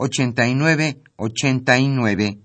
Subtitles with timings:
[0.00, 2.38] 89 89.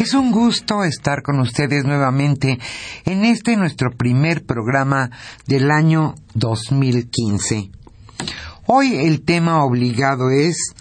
[0.00, 2.58] Es un gusto estar con ustedes nuevamente
[3.04, 5.10] en este nuestro primer programa
[5.46, 7.70] del año 2015.
[8.66, 10.74] Hoy el tema obligado es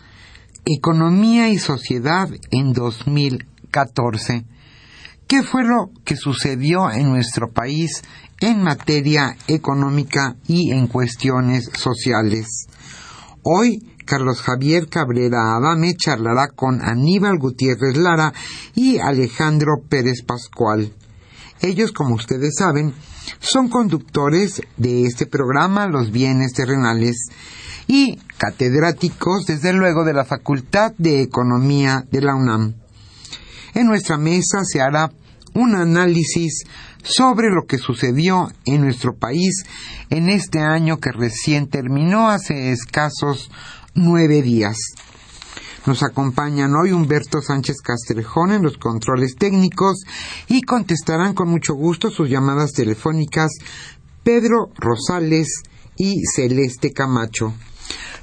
[0.69, 4.45] Economía y Sociedad en 2014.
[5.25, 8.03] ¿Qué fue lo que sucedió en nuestro país
[8.41, 12.67] en materia económica y en cuestiones sociales?
[13.43, 18.33] Hoy, Carlos Javier Cabrera Adame charlará con Aníbal Gutiérrez Lara
[18.75, 20.93] y Alejandro Pérez Pascual.
[21.61, 22.93] Ellos, como ustedes saben,
[23.39, 27.29] son conductores de este programa Los Bienes Terrenales
[27.87, 32.75] y catedráticos, desde luego, de la Facultad de Economía de la UNAM.
[33.73, 35.11] En nuestra mesa se hará
[35.53, 36.63] un análisis
[37.03, 39.63] sobre lo que sucedió en nuestro país
[40.09, 43.49] en este año que recién terminó hace escasos
[43.93, 44.77] nueve días.
[45.85, 50.03] Nos acompañan hoy Humberto Sánchez Castrejón en los controles técnicos
[50.49, 53.51] y contestarán con mucho gusto sus llamadas telefónicas
[54.23, 55.63] Pedro Rosales
[55.95, 57.53] y Celeste Camacho.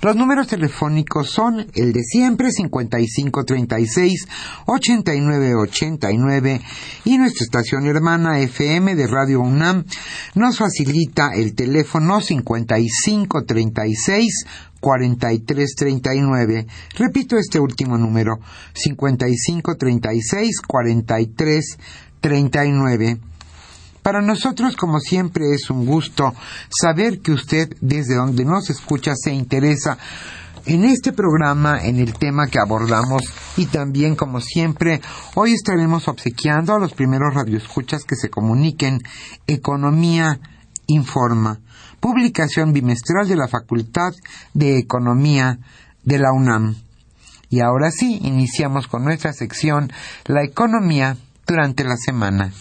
[0.03, 4.27] Los números telefónicos son el de siempre 5536
[4.67, 6.61] 8989
[7.05, 9.85] y nuestra estación hermana FM de Radio UNAM
[10.35, 14.45] nos facilita el teléfono 5536
[14.81, 16.67] 4339.
[16.99, 18.39] Repito este último número
[18.75, 23.34] 5536 4339.
[24.05, 26.35] Para nosotros, como siempre, es un gusto
[26.69, 29.97] saber que usted, desde donde nos escucha, se interesa
[30.67, 33.23] en este programa, en el tema que abordamos
[33.57, 35.01] y también, como siempre,
[35.37, 39.01] hoy estaremos obsequiando a los primeros radioescuchas que se comuniquen
[39.47, 40.39] Economía
[40.87, 41.61] Informa,
[41.99, 44.13] publicación bimestral de la Facultad
[44.53, 45.61] de Economía
[46.03, 46.77] de la UNAM.
[47.49, 49.91] Y ahora sí, iniciamos con nuestra sección
[50.27, 51.17] La Economía
[51.47, 52.53] durante la semana.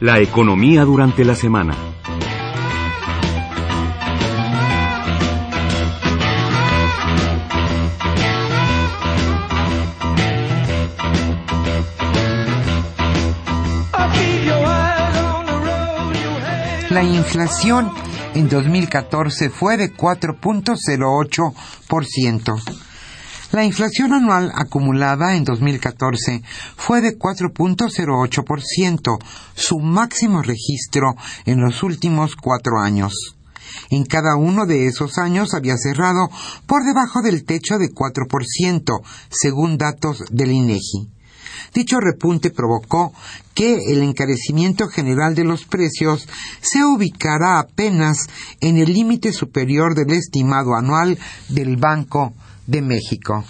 [0.00, 1.74] La economía durante la semana.
[16.90, 17.90] La inflación
[18.34, 22.87] en 2014 fue de 4.08%.
[23.50, 26.42] La inflación anual acumulada en 2014
[26.76, 29.18] fue de 4.08%,
[29.54, 31.14] su máximo registro
[31.46, 33.34] en los últimos cuatro años.
[33.88, 36.28] En cada uno de esos años había cerrado
[36.66, 39.00] por debajo del techo de 4%,
[39.30, 41.08] según datos del INEGI.
[41.72, 43.14] Dicho repunte provocó
[43.54, 46.28] que el encarecimiento general de los precios
[46.60, 48.26] se ubicara apenas
[48.60, 51.18] en el límite superior del estimado anual
[51.48, 52.34] del Banco
[52.68, 53.44] de México.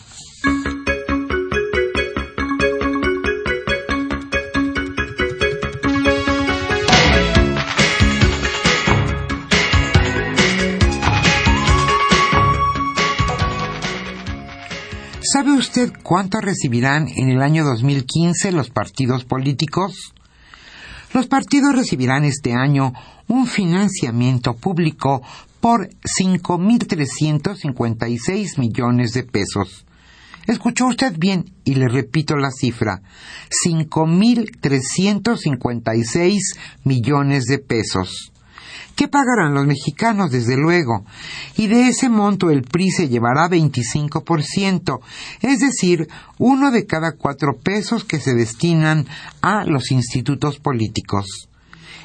[15.20, 20.14] ¿Sabe usted cuánto recibirán en el año 2015 los partidos políticos?
[21.12, 22.92] Los partidos recibirán este año
[23.26, 25.22] un financiamiento público
[25.60, 25.90] por
[26.20, 29.84] 5.356 millones de pesos.
[30.46, 33.02] Escuchó usted bien y le repito la cifra,
[33.66, 36.38] 5.356
[36.84, 38.32] millones de pesos.
[38.96, 41.04] ¿Qué pagarán los mexicanos, desde luego?
[41.56, 45.00] Y de ese monto el PRI se llevará 25%,
[45.42, 46.08] es decir,
[46.38, 49.06] uno de cada cuatro pesos que se destinan
[49.40, 51.48] a los institutos políticos.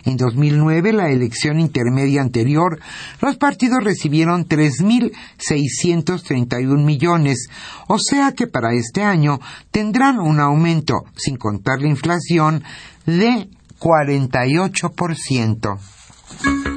[0.05, 2.79] En 2009, la elección intermedia anterior,
[3.21, 7.47] los partidos recibieron 3.631 millones,
[7.88, 9.39] o sea que para este año
[9.71, 12.63] tendrán un aumento, sin contar la inflación,
[13.05, 13.47] de
[13.79, 16.73] 48%.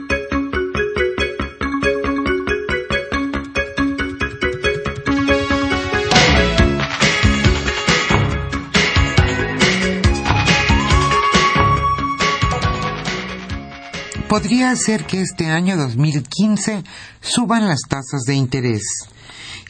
[14.29, 16.83] Podría ser que este año 2015
[17.21, 18.83] suban las tasas de interés.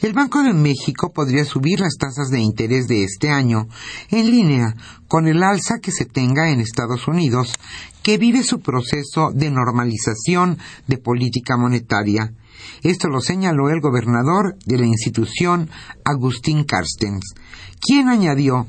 [0.01, 3.67] El Banco de México podría subir las tasas de interés de este año
[4.09, 4.75] en línea
[5.07, 7.53] con el alza que se tenga en Estados Unidos,
[8.01, 10.57] que vive su proceso de normalización
[10.87, 12.33] de política monetaria.
[12.81, 15.69] Esto lo señaló el gobernador de la institución,
[16.03, 17.33] Agustín Carstens,
[17.79, 18.67] quien añadió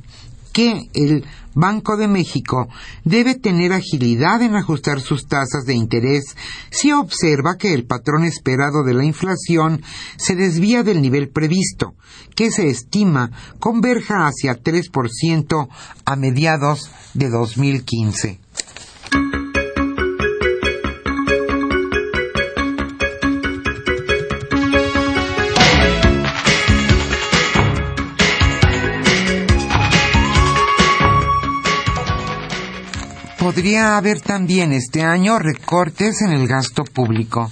[0.59, 1.25] que el
[1.55, 2.67] Banco de México
[3.05, 6.35] debe tener agilidad en ajustar sus tasas de interés
[6.73, 9.83] si observa que el patrón esperado de la inflación
[10.17, 11.95] se desvía del nivel previsto,
[12.35, 15.69] que se estima converja hacia 3%
[16.05, 18.41] a mediados de 2015.
[33.59, 37.51] Podría haber también este año recortes en el gasto público.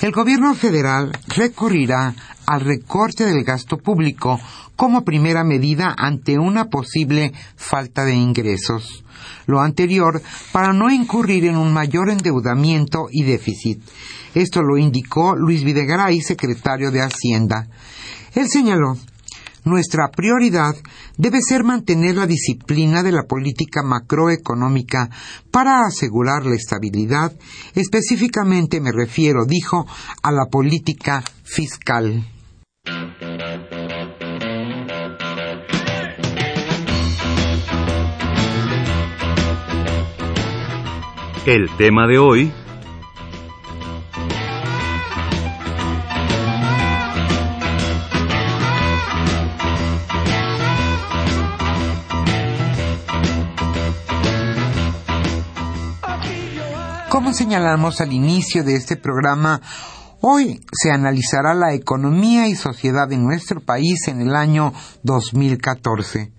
[0.00, 2.14] El gobierno federal recurrirá
[2.46, 4.40] al recorte del gasto público
[4.74, 9.04] como primera medida ante una posible falta de ingresos.
[9.44, 13.82] Lo anterior para no incurrir en un mayor endeudamiento y déficit.
[14.34, 17.68] Esto lo indicó Luis Videgaray, secretario de Hacienda.
[18.34, 18.96] Él señaló
[19.68, 20.74] nuestra prioridad
[21.16, 25.10] debe ser mantener la disciplina de la política macroeconómica
[25.50, 27.32] para asegurar la estabilidad.
[27.74, 29.86] Específicamente me refiero, dijo,
[30.22, 32.24] a la política fiscal.
[41.46, 42.52] El tema de hoy
[57.28, 59.60] Como señalamos al inicio de este programa,
[60.22, 64.72] hoy se analizará la economía y sociedad de nuestro país en el año
[65.02, 66.32] 2014.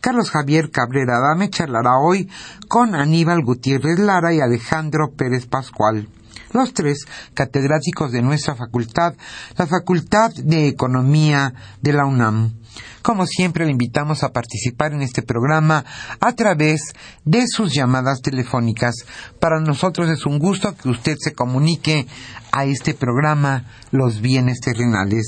[0.00, 2.28] Carlos Javier Cabrera Adame charlará hoy
[2.66, 6.08] con Aníbal Gutiérrez Lara y Alejandro Pérez Pascual
[6.52, 9.14] los tres catedráticos de nuestra facultad,
[9.56, 12.54] la Facultad de Economía de la UNAM.
[13.02, 15.84] Como siempre, le invitamos a participar en este programa
[16.20, 16.94] a través
[17.24, 18.94] de sus llamadas telefónicas.
[19.40, 22.06] Para nosotros es un gusto que usted se comunique
[22.52, 25.26] a este programa Los Bienes Terrenales.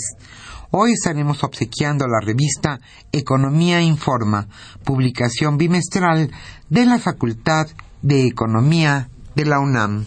[0.70, 2.80] Hoy estaremos obsequiando la revista
[3.12, 4.48] Economía Informa,
[4.84, 6.30] publicación bimestral
[6.68, 7.68] de la Facultad
[8.02, 10.06] de Economía de la UNAM.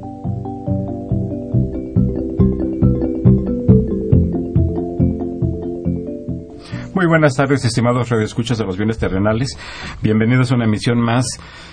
[7.01, 9.57] Muy buenas tardes, estimados radioescuchas de los bienes terrenales.
[10.03, 11.25] Bienvenidos a una emisión más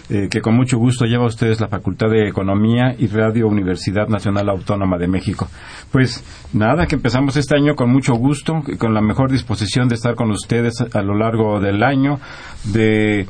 [0.08, 4.08] eh, que con mucho gusto lleva a ustedes la Facultad de Economía y Radio Universidad
[4.08, 5.46] Nacional Autónoma de México.
[5.92, 10.14] Pues nada, que empezamos este año con mucho gusto, con la mejor disposición de estar
[10.14, 12.20] con ustedes a lo largo del año,
[12.64, 13.26] de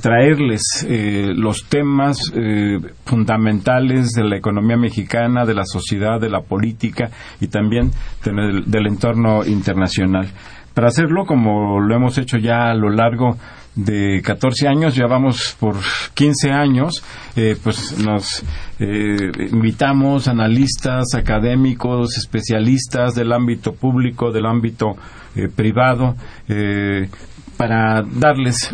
[0.00, 6.40] traerles eh, los temas eh, fundamentales de la economía mexicana, de la sociedad, de la
[6.40, 7.10] política
[7.42, 7.90] y también
[8.24, 10.28] del entorno internacional.
[10.76, 13.38] Para hacerlo, como lo hemos hecho ya a lo largo
[13.76, 15.76] de 14 años, ya vamos por
[16.12, 17.02] 15 años,
[17.34, 18.44] eh, pues nos
[18.78, 19.16] eh,
[19.52, 24.96] invitamos analistas, académicos, especialistas del ámbito público, del ámbito
[25.34, 26.14] eh, privado,
[27.56, 28.70] para darles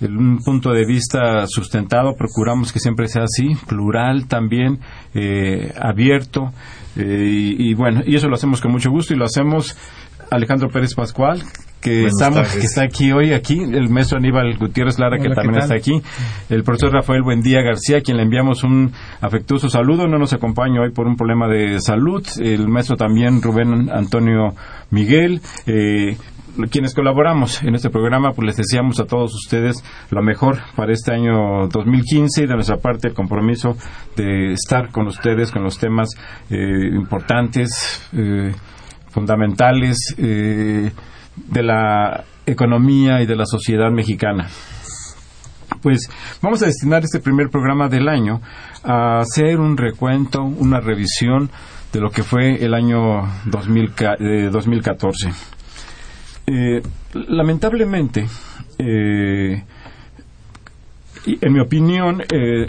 [0.00, 4.80] un punto de vista sustentado, procuramos que siempre sea así, plural también,
[5.80, 6.52] abierto,
[6.96, 9.76] y, bueno, y eso lo hacemos con mucho gusto y lo hacemos
[10.32, 11.42] Alejandro Pérez Pascual,
[11.80, 15.74] que, estamos, que está aquí hoy, aquí, el maestro Aníbal Gutiérrez Lara, que también está
[15.74, 16.00] aquí,
[16.48, 20.92] el profesor Rafael Buendía García, quien le enviamos un afectuoso saludo, no nos acompaña hoy
[20.92, 24.54] por un problema de salud, el maestro también Rubén Antonio
[24.90, 26.16] Miguel, eh,
[26.70, 31.12] quienes colaboramos en este programa, pues les deseamos a todos ustedes lo mejor para este
[31.12, 33.76] año 2015 y de nuestra parte el compromiso
[34.16, 36.10] de estar con ustedes con los temas
[36.50, 38.08] eh, importantes.
[38.12, 38.52] Eh,
[39.12, 40.90] fundamentales eh,
[41.36, 44.48] de la economía y de la sociedad mexicana.
[45.80, 46.08] Pues
[46.40, 48.40] vamos a destinar este primer programa del año
[48.84, 51.50] a hacer un recuento, una revisión
[51.92, 55.28] de lo que fue el año 2014.
[55.28, 55.32] Eh,
[56.46, 56.82] eh,
[57.28, 58.26] lamentablemente,
[61.24, 62.66] en mi opinión, eh,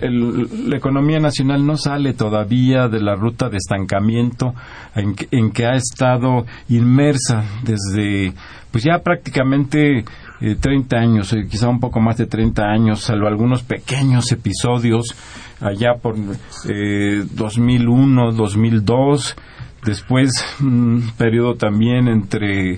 [0.67, 4.53] la economía nacional no sale todavía de la ruta de estancamiento
[4.95, 8.31] en que, ha estado inmersa desde,
[8.71, 10.05] pues ya prácticamente
[10.39, 15.15] 30 eh, años, eh, quizá un poco más de 30 años, salvo algunos pequeños episodios
[15.59, 19.35] allá por 2001, 2002,
[19.83, 22.77] después un periodo también entre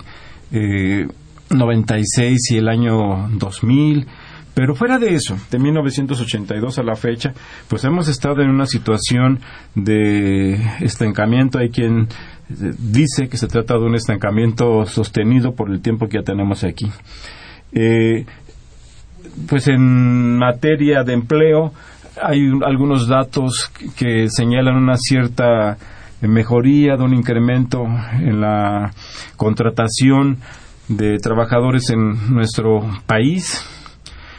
[1.49, 4.07] 96 y el año 2000
[4.55, 7.33] pero fuera de eso, de 1982 a la fecha,
[7.67, 9.41] pues hemos estado en una situación
[9.75, 11.59] de estancamiento.
[11.59, 12.07] Hay quien
[12.49, 16.63] eh, dice que se trata de un estancamiento sostenido por el tiempo que ya tenemos
[16.63, 16.89] aquí.
[17.73, 18.25] Eh,
[19.49, 21.73] pues en materia de empleo
[22.23, 25.77] hay algunos datos que señalan una cierta
[26.21, 27.83] mejoría de un incremento
[28.21, 28.93] en la
[29.35, 30.37] contratación
[30.87, 33.74] de trabajadores en nuestro país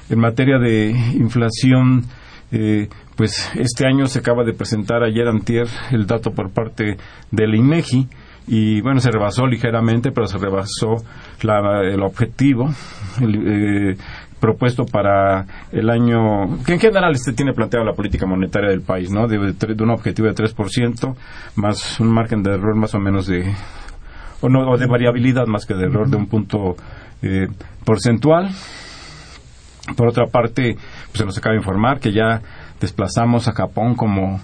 [0.09, 2.05] en materia de inflación,
[2.53, 6.97] eh, pues este año se acaba de presentar ayer antier el dato por parte
[7.31, 8.09] del INEGI
[8.49, 11.03] y bueno, se rebasó ligeramente, pero se rebasó
[11.41, 12.69] el objetivo
[13.21, 13.97] eh,
[14.39, 19.11] propuesto para el año, que en general este tiene planteado la política monetaria del país,
[19.11, 19.27] ¿no?
[19.27, 21.17] De, un objetivo de 3%,
[21.57, 23.53] más un margen de error más o menos de,
[24.41, 26.77] o, no, o de variabilidad más que de error de un punto
[27.23, 27.49] eh,
[27.85, 28.51] porcentual.
[29.95, 30.77] Por otra parte,
[31.07, 32.43] pues se nos acaba de informar que ya
[32.81, 34.41] desplazamos a Japón como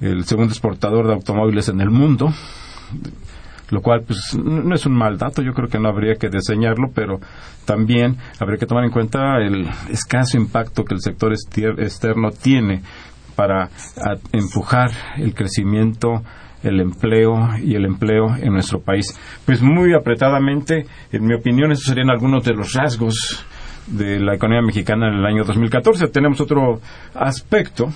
[0.00, 2.32] el segundo exportador de automóviles en el mundo,
[3.70, 6.90] lo cual pues no es un mal dato, yo creo que no habría que diseñarlo,
[6.94, 7.18] pero
[7.64, 12.82] también habría que tomar en cuenta el escaso impacto que el sector externo tiene
[13.34, 13.68] para
[14.32, 16.22] empujar el crecimiento
[16.62, 19.06] el empleo y el empleo en nuestro país.
[19.44, 23.44] Pues muy apretadamente, en mi opinión, esos serían algunos de los rasgos
[23.86, 26.08] de la economía mexicana en el año 2014.
[26.08, 26.80] Tenemos otro
[27.14, 27.86] aspecto,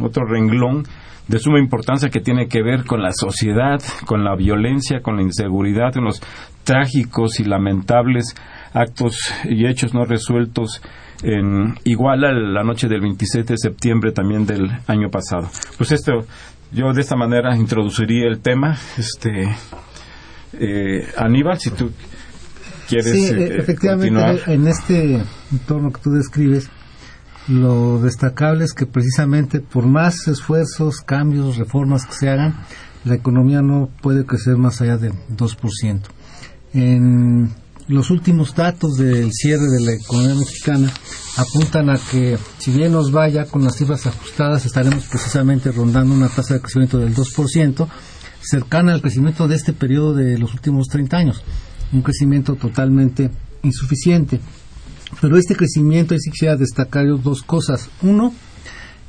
[0.00, 0.84] otro renglón
[1.28, 5.22] de suma importancia que tiene que ver con la sociedad, con la violencia, con la
[5.22, 6.22] inseguridad, con los
[6.64, 8.34] trágicos y lamentables
[8.72, 10.82] actos y hechos no resueltos
[11.22, 15.48] en Iguala la noche del 27 de septiembre también del año pasado.
[15.78, 16.26] Pues esto,
[16.72, 18.76] yo de esta manera introduciría el tema.
[18.98, 19.48] Este,
[20.52, 21.90] eh, Aníbal, si tú
[22.88, 26.68] sí, eh, efectivamente, en este entorno que tú describes,
[27.48, 32.56] lo destacable es que precisamente por más esfuerzos, cambios, reformas que se hagan,
[33.04, 36.00] la economía no puede crecer más allá del 2%.
[36.74, 37.54] En
[37.88, 40.90] los últimos datos del cierre de la economía mexicana
[41.36, 46.28] apuntan a que si bien nos vaya con las cifras ajustadas estaremos precisamente rondando una
[46.28, 47.88] tasa de crecimiento del 2%,
[48.40, 51.44] cercana al crecimiento de este periodo de los últimos 30 años,
[51.92, 53.30] un crecimiento totalmente
[53.62, 54.40] insuficiente.
[55.20, 57.88] Pero este crecimiento, y sí quisiera destacar dos cosas.
[58.02, 58.34] Uno,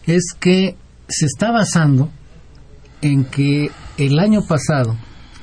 [0.06, 0.76] es que
[1.08, 2.10] se está basando
[3.02, 4.96] en que el año pasado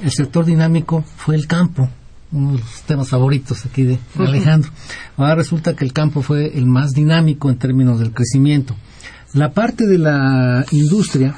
[0.03, 1.89] el sector dinámico fue el campo,
[2.33, 4.71] uno de los temas favoritos aquí de Alejandro.
[5.17, 8.75] Ahora resulta que el campo fue el más dinámico en términos del crecimiento.
[9.33, 11.35] La parte de la industria,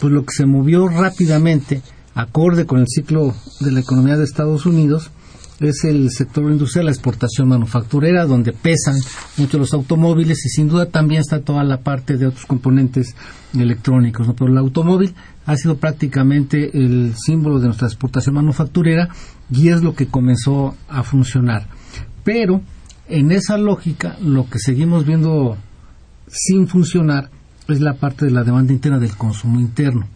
[0.00, 1.82] pues lo que se movió rápidamente,
[2.14, 5.10] acorde con el ciclo de la economía de Estados Unidos,
[5.60, 8.96] es el sector industrial, la exportación manufacturera, donde pesan
[9.36, 13.14] mucho los automóviles y sin duda también está toda la parte de otros componentes
[13.54, 14.28] electrónicos.
[14.36, 15.14] Pero el automóvil
[15.46, 19.08] ha sido prácticamente el símbolo de nuestra exportación manufacturera
[19.50, 21.66] y es lo que comenzó a funcionar.
[22.22, 22.60] Pero
[23.08, 25.56] en esa lógica lo que seguimos viendo
[26.28, 27.30] sin funcionar
[27.68, 30.06] es la parte de la demanda interna del consumo interno.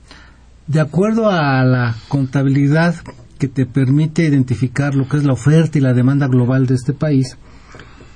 [0.67, 2.95] De acuerdo a la contabilidad
[3.41, 6.93] que te permite identificar lo que es la oferta y la demanda global de este
[6.93, 7.37] país,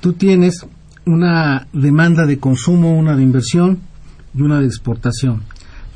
[0.00, 0.66] tú tienes
[1.06, 3.80] una demanda de consumo, una de inversión
[4.34, 5.42] y una de exportación.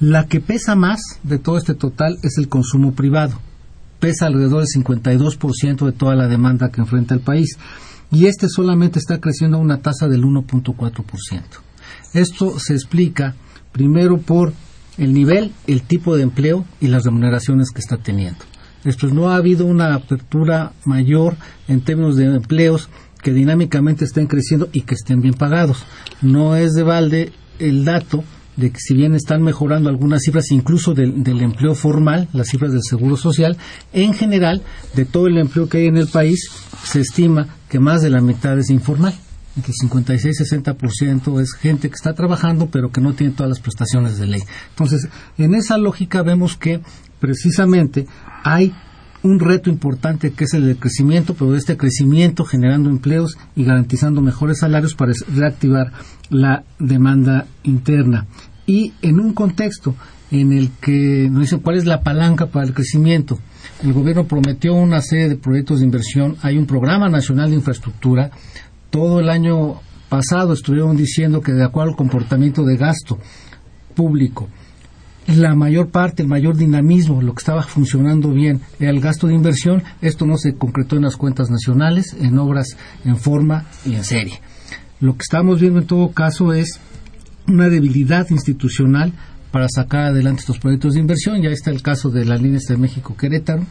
[0.01, 3.39] La que pesa más de todo este total es el consumo privado.
[4.01, 7.59] Pesa alrededor del 52% de toda la demanda que enfrenta el país.
[8.11, 11.43] Y este solamente está creciendo a una tasa del 1.4%.
[12.15, 13.35] Esto se explica
[13.73, 14.55] primero por
[14.97, 18.45] el nivel, el tipo de empleo y las remuneraciones que está teniendo.
[18.85, 21.37] Esto no ha habido una apertura mayor
[21.67, 22.89] en términos de empleos
[23.23, 25.85] que dinámicamente estén creciendo y que estén bien pagados.
[26.23, 28.25] No es de balde el dato
[28.57, 32.73] de que si bien están mejorando algunas cifras, incluso del, del, empleo formal, las cifras
[32.73, 33.57] del Seguro Social,
[33.93, 34.63] en general,
[34.95, 36.51] de todo el empleo que hay en el país,
[36.83, 39.15] se estima que más de la mitad es informal.
[39.57, 43.61] Entre 56 y 60% es gente que está trabajando, pero que no tiene todas las
[43.61, 44.43] prestaciones de ley.
[44.71, 46.81] Entonces, en esa lógica vemos que
[47.21, 48.07] precisamente
[48.45, 48.73] hay
[49.23, 53.65] un reto importante que es el del crecimiento, pero de este crecimiento generando empleos y
[53.65, 55.93] garantizando mejores salarios para reactivar
[56.31, 58.27] la demanda interna.
[58.67, 59.95] Y en un contexto
[60.31, 63.39] en el que nos dicen cuál es la palanca para el crecimiento,
[63.83, 68.31] el gobierno prometió una serie de proyectos de inversión, hay un programa nacional de infraestructura,
[68.91, 73.19] todo el año pasado estuvieron diciendo que de acuerdo al comportamiento de gasto
[73.95, 74.49] público
[75.37, 79.35] la mayor parte, el mayor dinamismo, lo que estaba funcionando bien era el gasto de
[79.35, 79.83] inversión.
[80.01, 84.41] Esto no se concretó en las cuentas nacionales, en obras en forma y en serie.
[85.01, 86.81] Lo que estamos viendo en todo caso es
[87.47, 89.13] una debilidad institucional
[89.51, 91.43] para sacar adelante estos proyectos de inversión.
[91.43, 93.65] Ya está el caso de las líneas de México-Querétaro,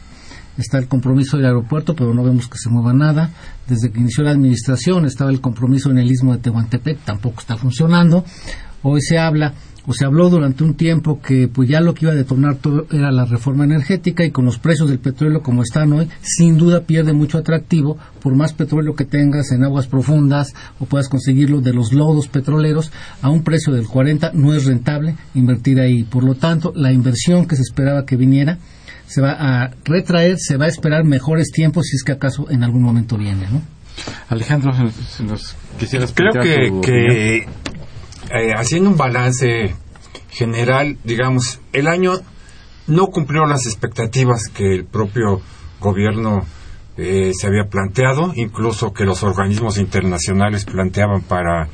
[0.60, 3.32] está el compromiso del aeropuerto, pero no vemos que se mueva nada.
[3.68, 7.58] Desde que inició la administración estaba el compromiso en el istmo de Tehuantepec, tampoco está
[7.58, 8.24] funcionando.
[8.84, 9.54] Hoy se habla
[9.88, 12.86] o se habló durante un tiempo que pues ya lo que iba a detonar todo
[12.92, 16.82] era la reforma energética y con los precios del petróleo como están hoy, sin duda
[16.82, 21.74] pierde mucho atractivo por más petróleo que tengas en aguas profundas o puedas conseguirlo de
[21.74, 26.04] los lodos petroleros a un precio del 40 no es rentable invertir ahí.
[26.04, 28.60] Por lo tanto, la inversión que se esperaba que viniera
[29.06, 32.64] se va a retraer, se va a esperar mejores tiempos si es que acaso en
[32.64, 33.62] algún momento viene, ¿no?
[34.28, 34.74] Alejandro,
[35.10, 36.34] si nos quisieras Creo
[36.82, 37.48] que
[38.32, 39.76] eh, haciendo un balance
[40.30, 42.14] general, digamos, el año
[42.88, 45.42] no cumplió las expectativas que el propio
[45.80, 46.46] gobierno
[46.98, 51.68] eh, se había planteado, incluso que los organismos internacionales planteaban para,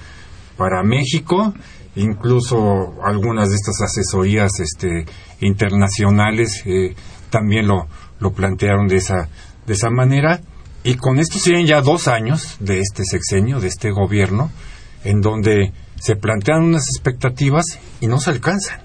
[0.57, 1.53] para México,
[1.95, 5.05] incluso algunas de estas asesorías este,
[5.39, 6.95] internacionales eh,
[7.29, 7.87] también lo,
[8.19, 9.29] lo plantearon de esa,
[9.65, 10.41] de esa manera.
[10.83, 14.51] Y con esto siguen ya dos años de este sexenio, de este gobierno,
[15.05, 15.71] en donde
[16.03, 18.81] se plantean unas expectativas y no se alcanzan.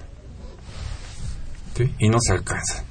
[1.75, 1.93] ¿sí?
[1.99, 2.85] Y no se alcanzan.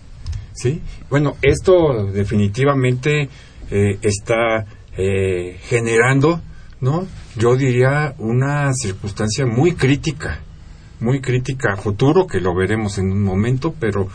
[0.52, 0.82] ¿sí?
[1.08, 3.30] Bueno, esto definitivamente
[3.70, 4.66] eh, está
[4.98, 6.42] eh, generando,
[6.82, 7.06] ¿no?
[7.36, 10.40] Yo diría una circunstancia muy crítica,
[11.00, 14.08] muy crítica a futuro, que lo veremos en un momento, pero,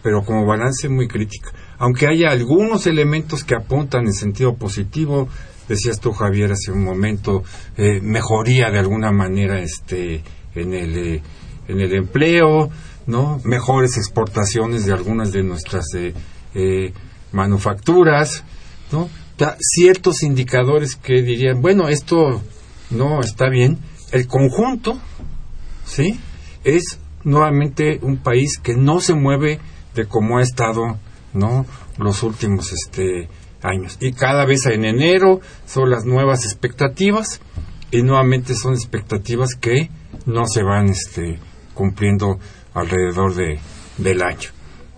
[0.00, 1.50] pero como balance muy crítica.
[1.78, 5.28] Aunque haya algunos elementos que apuntan en sentido positivo,
[5.68, 7.42] decías tú Javier hace un momento
[7.76, 10.22] eh, mejoría de alguna manera este
[10.54, 11.22] en el eh,
[11.68, 12.70] en el empleo
[13.06, 16.92] no mejores exportaciones de algunas de nuestras eh,
[17.32, 18.44] manufacturas
[18.92, 19.08] no
[19.60, 22.42] ciertos indicadores que dirían bueno esto
[22.90, 23.78] no está bien.
[24.12, 24.98] El conjunto
[25.84, 26.20] sí
[26.64, 29.60] es nuevamente un país que no se mueve
[29.94, 30.98] de como ha estado
[31.32, 31.66] no
[31.98, 33.28] los últimos este
[33.62, 33.96] años.
[34.00, 37.40] Y cada vez en enero son las nuevas expectativas
[37.90, 39.90] y nuevamente son expectativas que
[40.26, 41.38] no se van este,
[41.74, 42.38] cumpliendo
[42.74, 43.58] alrededor de,
[43.98, 44.50] del año.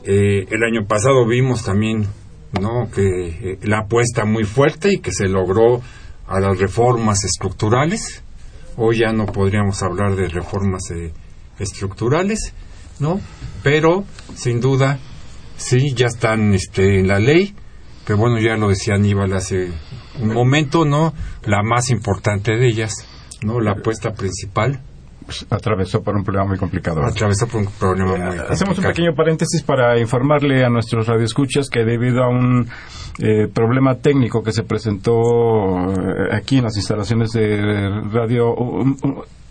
[0.04, 2.06] Eh, el año pasado vimos también
[2.60, 5.82] no que eh, la apuesta muy fuerte y que se logró
[6.26, 8.22] a las reformas estructurales.
[8.76, 11.12] Hoy ya no podríamos hablar de reformas eh,
[11.58, 12.54] estructurales,
[13.00, 13.20] ¿no?
[13.62, 14.98] Pero sin duda
[15.56, 17.54] sí ya están este, en la ley,
[18.08, 19.70] que bueno ya lo decía Aníbal hace
[20.18, 21.12] un momento, ¿no?
[21.44, 23.06] La más importante de ellas,
[23.42, 23.60] ¿no?
[23.60, 24.80] La apuesta principal
[25.26, 27.04] pues, atravesó por un problema muy complicado.
[27.04, 28.50] Atravesó por un problema muy complicado.
[28.50, 32.66] Hacemos un pequeño paréntesis para informarle a nuestros radioescuchas que debido a un
[33.18, 38.54] eh, problema técnico que se presentó eh, aquí en las instalaciones de Radio,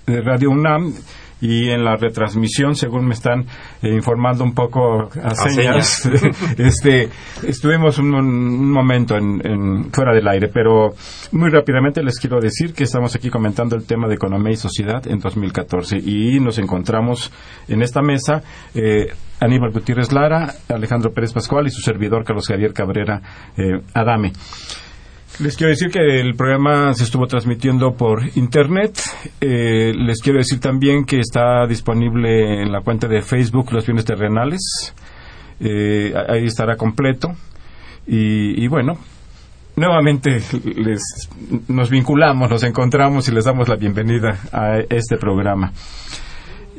[0.07, 0.95] de radio UNAM,
[1.41, 3.45] y en la retransmisión, según me están
[3.81, 6.09] eh, informando un poco a, señas,
[6.57, 7.09] este,
[7.43, 10.89] estuvimos un, momento en, fuera del aire, pero
[11.31, 15.05] muy rápidamente les quiero decir que estamos aquí comentando el tema de economía y sociedad
[15.07, 17.31] en 2014 y nos encontramos
[17.67, 18.41] en esta mesa
[18.73, 19.07] eh,
[19.39, 23.21] Aníbal Gutiérrez Lara, Alejandro Pérez Pascual y su servidor Carlos Javier Cabrera
[23.55, 24.33] eh, Adame.
[25.39, 28.99] Les quiero decir que el programa se estuvo transmitiendo por internet.
[29.39, 34.05] Eh, les quiero decir también que está disponible en la cuenta de Facebook Los Bienes
[34.05, 34.93] Terrenales.
[35.59, 37.35] Eh, ahí estará completo.
[38.07, 38.97] Y, y, bueno,
[39.75, 40.41] nuevamente
[40.75, 41.29] les,
[41.67, 45.71] nos vinculamos, nos encontramos y les damos la bienvenida a este programa.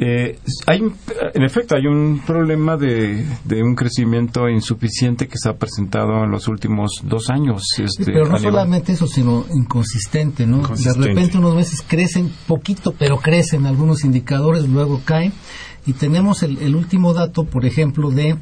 [0.00, 0.80] Eh, hay,
[1.34, 3.26] en efecto, hay un problema de,
[3.62, 7.64] un crecimiento insuficiente que se ha presentado en los últimos dos años.
[7.78, 10.58] Este, pero no solamente eso, sino inconsistente, ¿no?
[10.58, 15.32] De repente unos meses crecen poquito, pero crecen algunos indicadores, luego caen.
[15.84, 18.36] Y tenemos el, el último dato, por ejemplo, de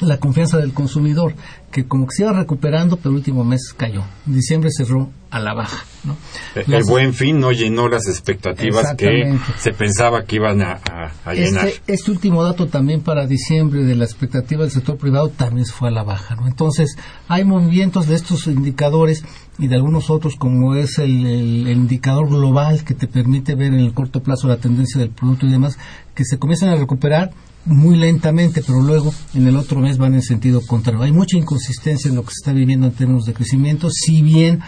[0.00, 1.34] la confianza del consumidor,
[1.70, 4.02] que como que se iba recuperando, pero el último mes cayó.
[4.26, 5.84] En diciembre cerró a la baja.
[6.02, 6.16] ¿no?
[6.54, 10.80] El, buen fin no llenó las expectativas que se pensaba que iban a,
[11.26, 11.68] este, llenar.
[11.86, 15.92] Este, último dato también para diciembre de la expectativa del sector privado también fue a
[15.92, 16.34] la baja.
[16.34, 16.48] ¿no?
[16.48, 16.96] Entonces,
[17.28, 19.24] hay movimientos de estos indicadores
[19.58, 21.24] y de algunos otros, como es el,
[21.66, 25.46] el indicador global que te permite ver en el corto plazo la tendencia del producto
[25.46, 25.78] y demás,
[26.14, 27.30] que se comienzan a recuperar
[27.64, 31.02] muy lentamente, pero luego en el otro mes van en sentido contrario.
[31.02, 34.60] Hay mucha inconsistencia en lo que se está viviendo en términos de crecimiento, si bien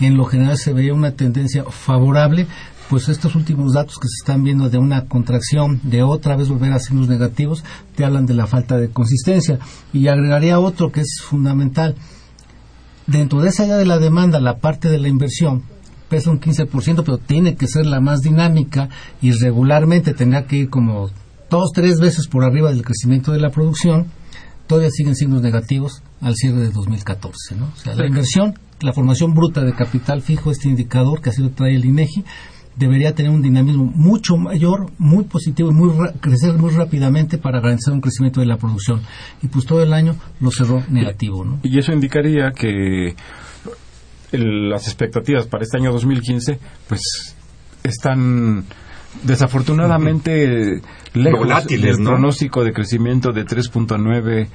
[0.00, 2.46] en lo general se veía una tendencia favorable,
[2.88, 6.72] pues estos últimos datos que se están viendo de una contracción, de otra vez volver
[6.72, 7.62] a signos negativos,
[7.94, 9.60] te hablan de la falta de consistencia.
[9.92, 11.94] Y agregaría otro que es fundamental.
[13.06, 15.62] Dentro de esa área de la demanda, la parte de la inversión,
[16.08, 18.88] pesa un 15%, pero tiene que ser la más dinámica
[19.22, 21.10] y regularmente tendrá que ir como
[21.50, 24.06] dos, tres veces por arriba del crecimiento de la producción,
[24.66, 27.56] todavía siguen signos negativos al cierre de 2014.
[27.56, 27.66] ¿no?
[27.66, 31.50] O sea, la inversión, la formación bruta de capital fijo, este indicador que así lo
[31.50, 32.24] trae el INEGI,
[32.76, 37.94] debería tener un dinamismo mucho mayor, muy positivo y muy crecer muy rápidamente para garantizar
[37.94, 39.02] un crecimiento de la producción.
[39.42, 41.44] Y pues todo el año lo cerró negativo.
[41.44, 41.58] ¿no?
[41.62, 43.16] Y eso indicaría que
[44.32, 46.58] las expectativas para este año 2015
[46.88, 47.34] pues
[47.82, 48.64] están
[49.24, 50.80] desafortunadamente
[51.14, 54.48] lejos del pronóstico de crecimiento de 3.9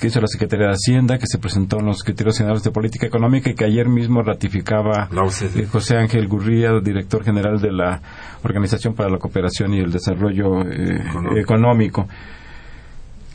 [0.00, 3.06] que hizo la Secretaría de Hacienda, que se presentó en los criterios generales de política
[3.06, 8.00] económica y que ayer mismo ratificaba eh, José Ángel Gurría, director general de la
[8.42, 10.98] Organización para la Cooperación y el Desarrollo eh,
[11.36, 12.08] Económico.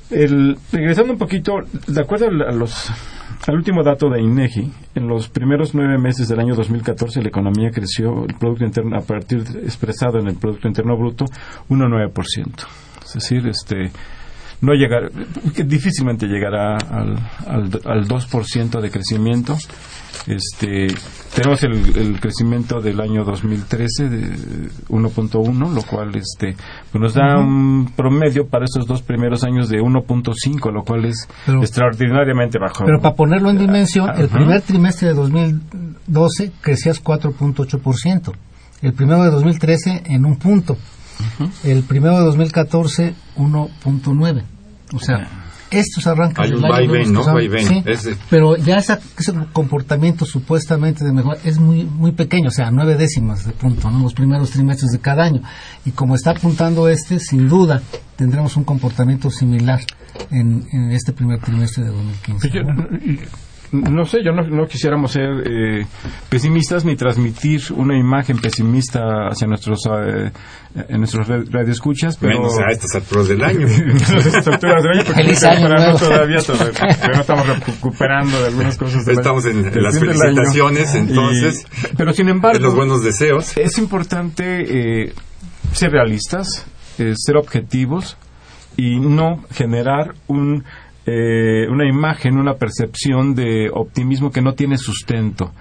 [0.10, 2.92] El, regresando un poquito, de acuerdo a los,
[3.48, 7.72] al último dato de INEGI, en los primeros nueve meses del año 2014 la economía
[7.72, 11.26] creció, el Producto Interno, a partir expresado en el Producto Interno Bruto,
[11.70, 12.68] 1,9%.
[13.04, 13.92] Es decir, este,
[14.62, 15.12] no llegar,
[15.66, 19.58] difícilmente llegará al, al, al 2% de crecimiento
[20.28, 20.88] este,
[21.36, 26.56] tenemos el, crecimiento del año 2013 de 1.1, lo cual este,
[26.92, 31.28] pues nos da un promedio para estos dos primeros años de 1.5, lo cual es
[31.48, 32.86] extraordinariamente bajo.
[32.86, 38.34] Pero para ponerlo en dimensión, el primer trimestre de 2012 crecías 4.8%,
[38.82, 40.78] el primero de 2013 en un punto,
[41.64, 44.44] el primero de 2014 1.9.
[44.94, 45.41] O sea,
[45.72, 47.24] estos arrancan Hay un vaivén, ¿no?
[48.30, 48.98] Pero ya ese
[49.54, 54.00] comportamiento supuestamente de mejor es muy muy pequeño, o sea, nueve décimas de punto, ¿no?
[54.00, 55.42] Los primeros trimestres de cada año.
[55.86, 57.82] Y como está apuntando este, sin duda
[58.16, 59.82] tendremos un comportamiento similar
[60.30, 62.50] en, este primer trimestre de 2015.
[62.64, 63.51] no
[64.06, 65.86] sé, yo no, no quisiéramos ser eh,
[66.30, 70.32] pesimistas ni transmitir una imagen pesimista hacia nuestros eh,
[70.90, 73.68] en nuestros radioescuchas, pero Menos a estas alturas del año.
[74.14, 75.98] a estas alturas del año, porque Feliz no año nuevo.
[76.00, 79.08] todavía, todavía, no estamos recuperando de algunas cosas.
[79.08, 81.66] Estamos en- las felicitaciones, entonces.
[81.92, 83.58] Y- pero sin embargo, los buenos deseos.
[83.58, 85.14] es importante eh,
[85.74, 86.66] ser realistas,
[86.98, 88.18] eh, ser objetivos
[88.78, 90.64] y no generar un,
[91.06, 95.52] eh, una imagen, una percepción de optimismo que no tiene sustento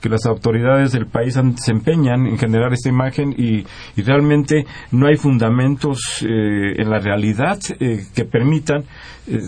[0.00, 5.06] que las autoridades del país se empeñan en generar esta imagen y, y realmente no
[5.06, 8.84] hay fundamentos eh, en la realidad eh, que permitan
[9.28, 9.40] eh,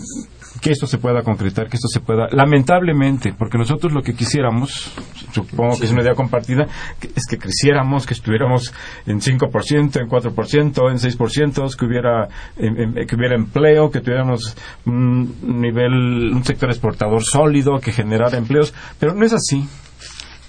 [0.61, 4.91] que esto se pueda concretar, que esto se pueda, lamentablemente, porque nosotros lo que quisiéramos,
[5.31, 6.67] supongo que es una idea compartida,
[7.01, 8.73] es que creciéramos, que estuviéramos
[9.05, 15.35] en 5%, en 4%, en 6%, que hubiera, em- que hubiera empleo, que tuviéramos un
[15.61, 19.67] nivel, un sector exportador sólido, que generara empleos, pero no es así.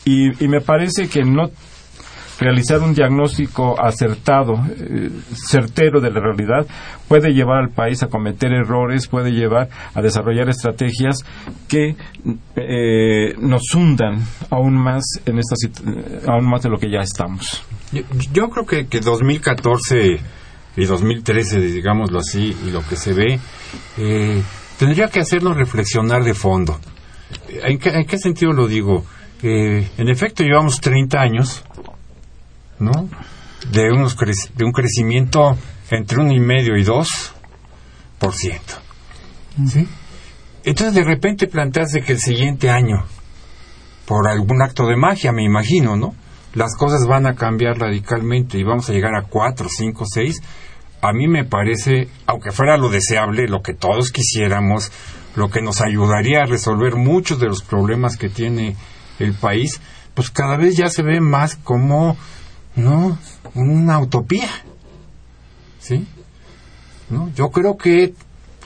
[0.05, 1.51] Y, y me parece que no
[2.45, 6.67] realizar un diagnóstico acertado, eh, certero de la realidad,
[7.09, 11.25] puede llevar al país a cometer errores, puede llevar a desarrollar estrategias
[11.69, 11.97] que
[12.57, 17.63] eh, nos hundan aún más en esta eh, aún más de lo que ya estamos.
[18.33, 20.21] Yo, creo que, que 2014
[20.77, 23.39] y 2013, digámoslo así, y lo que se ve,
[23.99, 24.43] eh,
[24.79, 26.79] tendría que hacernos reflexionar de fondo.
[27.49, 29.05] ¿En qué, en qué sentido lo digo?
[29.43, 31.63] En efecto, llevamos 30 años,
[32.79, 33.09] ¿no?
[33.71, 35.57] De, unos crec- de un crecimiento
[35.91, 37.33] entre un y medio y dos
[38.19, 38.75] por ciento.
[39.67, 39.87] ¿Sí?
[40.65, 43.05] Entonces, de repente plantearse que el siguiente año,
[44.07, 46.15] por algún acto de magia, me imagino, ¿no?
[46.55, 50.43] Las cosas van a cambiar radicalmente y vamos a llegar a 4, 5, 6.
[51.03, 54.91] A mí me parece, aunque fuera lo deseable, lo que todos quisiéramos,
[55.37, 58.77] lo que nos ayudaría a resolver muchos de los problemas que tiene
[59.19, 59.81] el país,
[60.15, 62.17] pues cada vez ya se ve más como,
[62.77, 63.19] ¿no?
[63.55, 64.49] Una utopía.
[65.79, 66.07] ¿Sí?
[67.11, 67.31] ¿No?
[67.35, 68.15] Yo creo que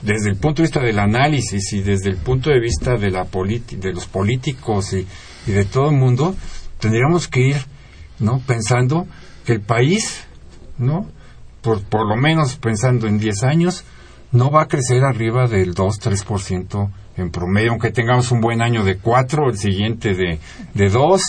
[0.01, 3.25] desde el punto de vista del análisis y desde el punto de vista de la
[3.25, 5.05] de los políticos y,
[5.45, 6.35] de todo el mundo
[6.79, 7.57] tendríamos que ir
[8.19, 9.07] no pensando
[9.45, 10.25] que el país
[10.77, 11.07] no
[11.61, 13.83] por, por lo menos pensando en 10 años
[14.31, 18.97] no va a crecer arriba del 2-3% en promedio aunque tengamos un buen año de
[18.97, 20.39] 4 el siguiente de,
[20.73, 21.21] de 2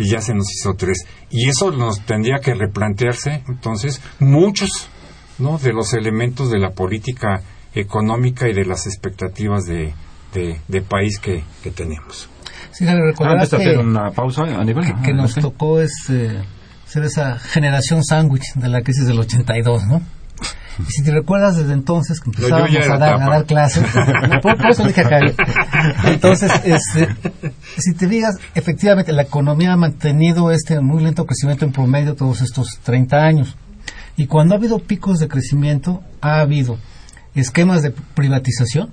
[0.00, 0.96] y ya se nos hizo 3
[1.30, 4.88] y eso nos tendría que replantearse entonces muchos
[5.38, 5.58] ¿no?
[5.58, 7.42] de los elementos de la política
[7.74, 9.94] económica y de las expectativas de,
[10.34, 12.28] de, de país que, que tenemos.
[12.72, 14.84] Sí, Javier, recordarás Antes de que, hacer una pausa, Aníbal.
[14.86, 15.40] que, que Ah, nos sí.
[15.40, 16.40] tocó es, eh,
[16.86, 20.02] ser esa generación sándwich de la crisis del 82, ¿no?
[20.88, 23.84] Y si te recuerdas desde entonces que empezábamos a, dar, a dar clases,
[24.42, 25.34] por, por eso dije a Javier.
[26.04, 27.08] Entonces, este,
[27.78, 32.42] si te digas, efectivamente la economía ha mantenido este muy lento crecimiento en promedio todos
[32.42, 33.56] estos 30 años.
[34.16, 36.78] Y cuando ha habido picos de crecimiento, ha habido
[37.34, 38.90] esquemas de privatización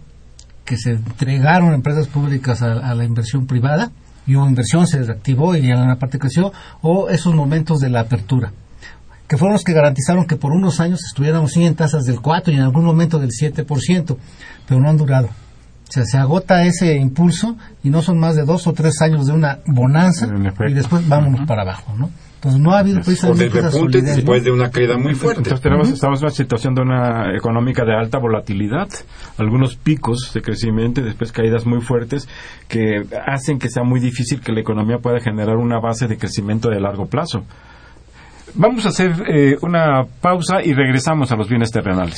[0.64, 3.92] que se entregaron empresas públicas a, a la inversión privada
[4.28, 8.02] y hubo inversión, se reactivó y en la parte creció, o esos momentos de la
[8.02, 8.52] apertura,
[9.28, 12.58] que fueron los que garantizaron que por unos años estuviéramos en tasas del 4 y
[12.58, 14.18] en algún momento del 7%,
[14.68, 15.28] pero no han durado.
[15.28, 19.26] O sea, se agota ese impulso y no son más de dos o tres años
[19.28, 20.28] de una bonanza
[20.68, 22.10] y después vámonos para abajo, ¿no?
[22.36, 23.88] Entonces no ha habido precisamente esa ¿no?
[23.88, 25.40] después de una caída muy fuerte.
[25.40, 28.88] Entonces tenemos, estamos en una situación de una económica de alta volatilidad,
[29.38, 32.28] algunos picos de crecimiento y después caídas muy fuertes
[32.68, 36.70] que hacen que sea muy difícil que la economía pueda generar una base de crecimiento
[36.70, 37.44] de largo plazo.
[38.58, 42.18] Vamos a hacer eh, una pausa y regresamos a los bienes terrenales.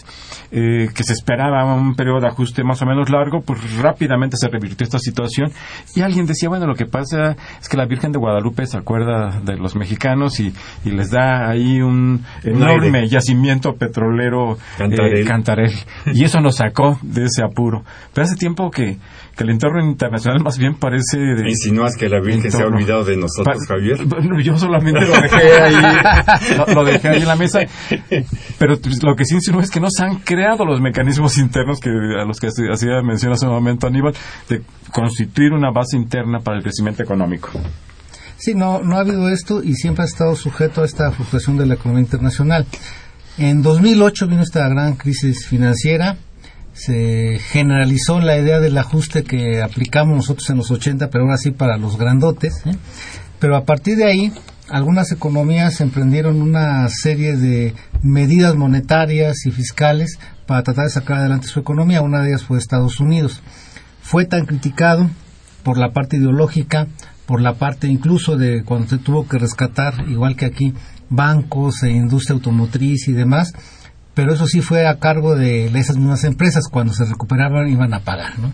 [0.52, 4.48] eh, que se esperaba un periodo de ajuste más o menos largo, pues rápidamente se
[4.48, 5.52] revirtió esta situación
[5.94, 9.42] y alguien decía, bueno, lo que pasa es que la Virgen de Guadalupe se acuerda
[9.44, 15.72] de los mexicanos y, les da ahí un enorme yacimiento petrolero eh, cantarel.
[16.06, 17.84] Y eso nos sacó de ese apuro.
[18.12, 18.98] Pero hace tiempo que
[19.36, 21.18] que el entorno internacional más bien parece...
[21.18, 23.98] De ¿Insinúas que la Virgen se ha olvidado de nosotros, Javier?
[24.42, 27.60] yo solamente lo dejé ahí, lo, dejé ahí en la mesa,
[28.58, 31.90] pero lo que sí insinúo es que no se han creado los mecanismos internos que
[31.90, 34.14] a los que hacía mención hace un momento Aníbal,
[34.48, 34.62] de
[34.92, 37.50] constituir una base interna para el crecimiento económico.
[38.36, 41.66] Sí, no, no ha habido esto y siempre ha estado sujeto a esta fluctuación de
[41.66, 42.66] la economía internacional.
[43.36, 46.16] En 2008 vino esta gran crisis financiera,
[46.84, 51.50] se generalizó la idea del ajuste que aplicamos nosotros en los 80, pero ahora sí
[51.50, 52.62] para los grandotes.
[52.66, 52.74] ¿eh?
[53.38, 54.32] Pero a partir de ahí,
[54.68, 61.48] algunas economías emprendieron una serie de medidas monetarias y fiscales para tratar de sacar adelante
[61.48, 62.02] su economía.
[62.02, 63.42] Una de ellas fue Estados Unidos.
[64.00, 65.10] Fue tan criticado
[65.62, 66.86] por la parte ideológica,
[67.26, 70.72] por la parte incluso de cuando se tuvo que rescatar, igual que aquí,
[71.10, 73.52] bancos e industria automotriz y demás,
[74.20, 78.00] pero eso sí fue a cargo de esas mismas empresas, cuando se recuperaban iban a
[78.00, 78.38] pagar.
[78.38, 78.52] ¿no?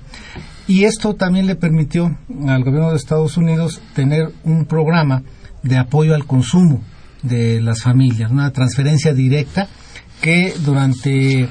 [0.69, 5.25] Y esto también le permitió al gobierno de Estados Unidos tener un programa
[5.65, 6.85] de apoyo al consumo
[7.25, 9.67] de las familias, una transferencia directa
[10.21, 11.49] que durante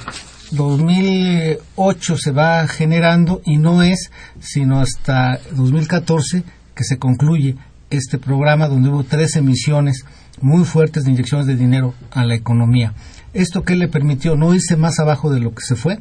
[0.51, 7.57] 2008 se va generando y no es sino hasta 2014 que se concluye
[7.89, 10.05] este programa donde hubo tres emisiones
[10.39, 12.93] muy fuertes de inyecciones de dinero a la economía.
[13.35, 14.37] ¿Esto qué le permitió?
[14.37, 15.99] No irse más abajo de lo que se fue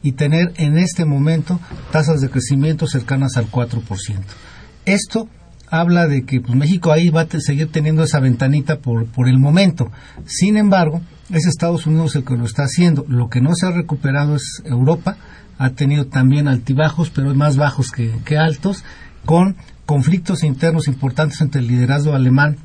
[0.00, 1.58] y tener en este momento
[1.90, 3.82] tasas de crecimiento cercanas al 4%.
[4.84, 5.28] Esto
[5.68, 9.40] habla de que pues, México ahí va a seguir teniendo esa ventanita por, por el
[9.40, 9.90] momento.
[10.24, 13.04] Sin embargo, es Estados Unidos el que lo está haciendo.
[13.08, 15.16] Lo que no se ha recuperado es Europa.
[15.58, 18.84] Ha tenido también altibajos, pero más bajos que, que altos,
[19.26, 22.56] con conflictos internos importantes entre el liderazgo alemán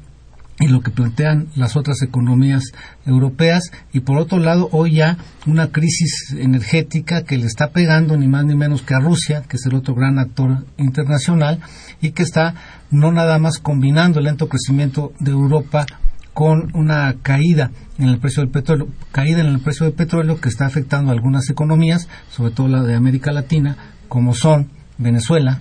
[0.60, 2.64] y lo que plantean las otras economías
[3.06, 8.28] europeas y por otro lado hoy ya una crisis energética que le está pegando ni
[8.28, 11.60] más ni menos que a Rusia que es el otro gran actor internacional
[12.02, 12.54] y que está
[12.92, 15.86] no nada más combinando el lento crecimiento de Europa
[16.34, 20.50] con una caída en el precio del petróleo, caída en el precio del petróleo que
[20.50, 23.78] está afectando a algunas economías, sobre todo la de América Latina,
[24.08, 25.60] como son Venezuela,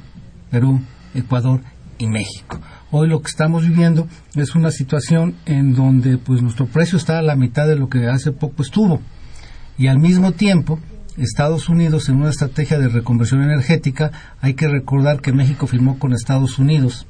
[0.50, 0.80] Perú,
[1.14, 1.60] Ecuador
[1.98, 2.58] y México.
[2.94, 7.22] Hoy lo que estamos viviendo es una situación en donde pues nuestro precio está a
[7.22, 9.00] la mitad de lo que hace poco estuvo.
[9.78, 10.78] Y al mismo tiempo
[11.16, 14.12] Estados Unidos en una estrategia de reconversión energética
[14.42, 17.06] hay que recordar que México firmó con Estados Unidos.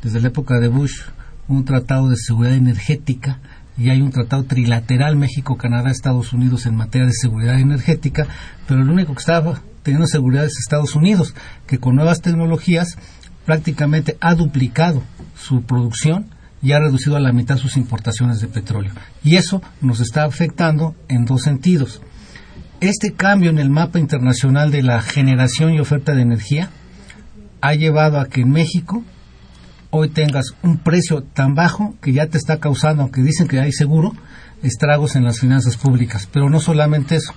[0.00, 1.00] Desde la época de Bush
[1.48, 3.40] un tratado de seguridad energética
[3.76, 8.28] y hay un tratado trilateral México, Canadá, Estados Unidos en materia de seguridad energética,
[8.68, 11.34] pero el único que estaba teniendo seguridad es Estados Unidos,
[11.66, 12.96] que con nuevas tecnologías
[13.46, 15.02] prácticamente ha duplicado
[15.36, 16.26] su producción
[16.62, 18.92] y ha reducido a la mitad sus importaciones de petróleo.
[19.22, 22.02] Y eso nos está afectando en dos sentidos.
[22.80, 26.70] Este cambio en el mapa internacional de la generación y oferta de energía
[27.60, 29.02] ha llevado a que en México
[29.90, 33.72] hoy tengas un precio tan bajo que ya te está causando, aunque dicen que hay
[33.72, 34.12] seguro,
[34.62, 36.28] estragos en las finanzas públicas.
[36.30, 37.32] Pero no solamente eso.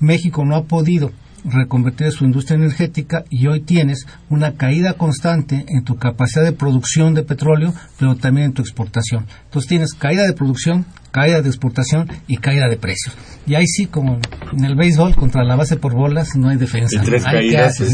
[0.00, 1.12] México no ha podido
[1.44, 7.14] reconvertir su industria energética y hoy tienes una caída constante en tu capacidad de producción
[7.14, 9.26] de petróleo, pero también en tu exportación.
[9.44, 13.14] Entonces tienes caída de producción, caída de exportación y caída de precios.
[13.46, 14.18] Y ahí sí, como
[14.52, 17.02] en el béisbol, contra la base por bolas no hay defensa.
[17.04, 17.78] tres caídas.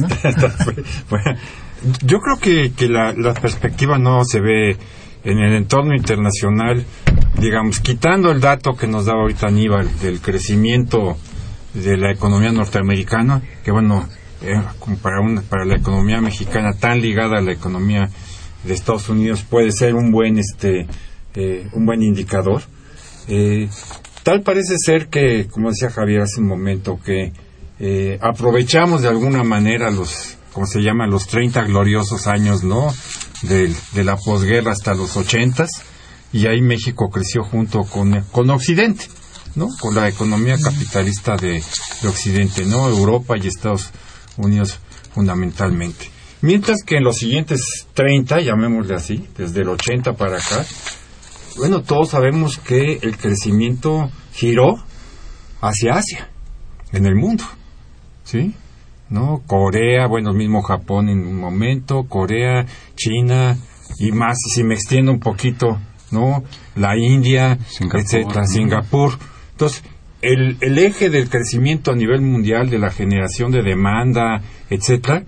[2.05, 4.77] yo creo que, que la, la, perspectiva no se ve
[5.25, 6.85] en el entorno internacional,
[7.39, 11.19] digamos, quitando el dato que nos daba ahorita Aníbal del crecimiento
[11.75, 14.09] de la economía norteamericana, que bueno,
[14.43, 14.61] eh,
[15.03, 18.09] para, una, para la economía mexicana tan ligada a la economía
[18.65, 20.87] de Estados Unidos puede ser un buen este
[21.35, 22.63] eh, un buen indicador.
[23.29, 23.69] Eh,
[24.23, 27.33] tal parece ser que como decía Javier hace un momento que
[27.79, 32.93] eh, aprovechamos de alguna manera los como se llama los 30 gloriosos años no
[33.43, 35.67] de, de la posguerra hasta los 80
[36.33, 39.05] y ahí México creció junto con, con Occidente
[39.55, 41.63] no con la economía capitalista de,
[42.03, 43.91] de Occidente no Europa y Estados
[44.37, 44.79] Unidos
[45.15, 46.11] fundamentalmente.
[46.43, 50.65] Mientras que en los siguientes 30, llamémosle así, desde el 80 para acá,
[51.59, 54.77] bueno, todos sabemos que el crecimiento giró
[55.61, 56.31] hacia Asia,
[56.93, 57.45] en el mundo,
[58.25, 58.55] ¿sí?
[59.11, 59.43] ¿No?
[59.47, 63.59] Corea, bueno, el mismo Japón en un momento, Corea, China,
[63.99, 65.79] y más, si me extiendo un poquito,
[66.11, 66.45] ¿no?
[66.77, 67.59] La India,
[67.93, 69.19] etcétera, Singapur.
[69.61, 69.85] Entonces,
[70.23, 74.41] el, el, eje del crecimiento a nivel mundial, de la generación de demanda,
[74.71, 75.23] etcétera,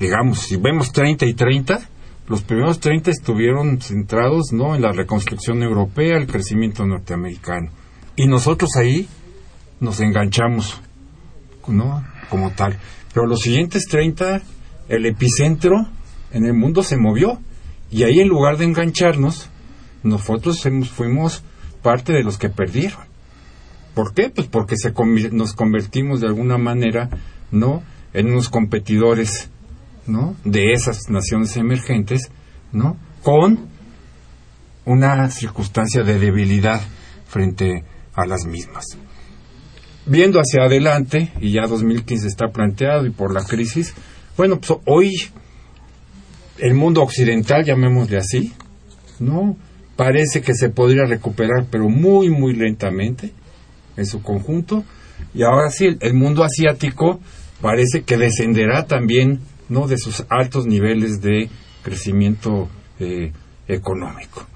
[0.00, 1.78] digamos, si vemos 30 y 30,
[2.26, 7.70] los primeros 30 estuvieron centrados no en la reconstrucción europea, el crecimiento norteamericano.
[8.16, 9.06] Y nosotros ahí
[9.78, 10.80] nos enganchamos,
[11.68, 12.02] ¿no?
[12.30, 12.78] Como tal.
[13.12, 14.40] Pero los siguientes 30,
[14.88, 15.86] el epicentro
[16.32, 17.38] en el mundo se movió.
[17.90, 19.50] Y ahí en lugar de engancharnos,
[20.02, 21.42] nosotros fuimos
[21.82, 23.12] parte de los que perdieron.
[23.94, 24.28] ¿Por qué?
[24.28, 24.92] Pues porque se
[25.30, 27.08] nos convertimos de alguna manera,
[27.52, 27.82] ¿no?
[28.12, 29.50] En unos competidores,
[30.06, 30.36] ¿no?
[30.44, 32.30] De esas naciones emergentes,
[32.72, 32.96] ¿no?
[33.22, 33.68] Con
[34.84, 36.80] una circunstancia de debilidad
[37.28, 37.84] frente
[38.14, 38.84] a las mismas.
[40.06, 43.94] Viendo hacia adelante, y ya 2015 está planteado y por la crisis,
[44.36, 45.12] bueno, pues hoy
[46.58, 48.52] el mundo occidental, llamémosle así,
[49.20, 49.56] ¿no?
[49.96, 53.32] Parece que se podría recuperar, pero muy, muy lentamente
[53.96, 54.84] en su conjunto.
[55.34, 57.20] Y ahora sí, el mundo asiático
[57.60, 61.48] parece que descenderá también no de sus altos niveles de
[61.82, 62.68] crecimiento
[62.98, 63.32] eh,
[63.68, 64.46] económico.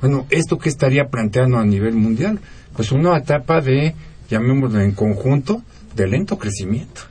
[0.00, 2.40] Bueno, ¿esto qué estaría planteando a nivel mundial?
[2.74, 3.94] Pues una etapa de,
[4.28, 5.62] llamémoslo en conjunto,
[5.94, 7.02] de lento crecimiento,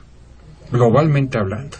[0.70, 1.76] globalmente hablando.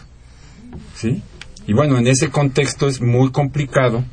[0.95, 1.21] ¿Sí?
[1.67, 4.03] Y bueno, en ese contexto es muy complicado,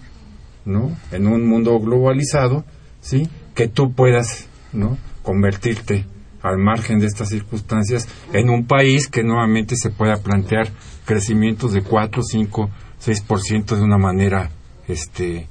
[0.65, 0.97] ¿no?
[1.11, 2.65] En un mundo globalizado,
[3.01, 3.29] ¿sí?
[3.55, 4.97] Que tú puedas, ¿no?
[5.23, 6.07] Convertirte
[6.43, 10.69] al margen de estas circunstancias en un país que nuevamente se pueda plantear
[11.05, 12.71] crecimientos de 4, 5,
[13.05, 14.51] 6% de una manera
[14.89, 15.47] este,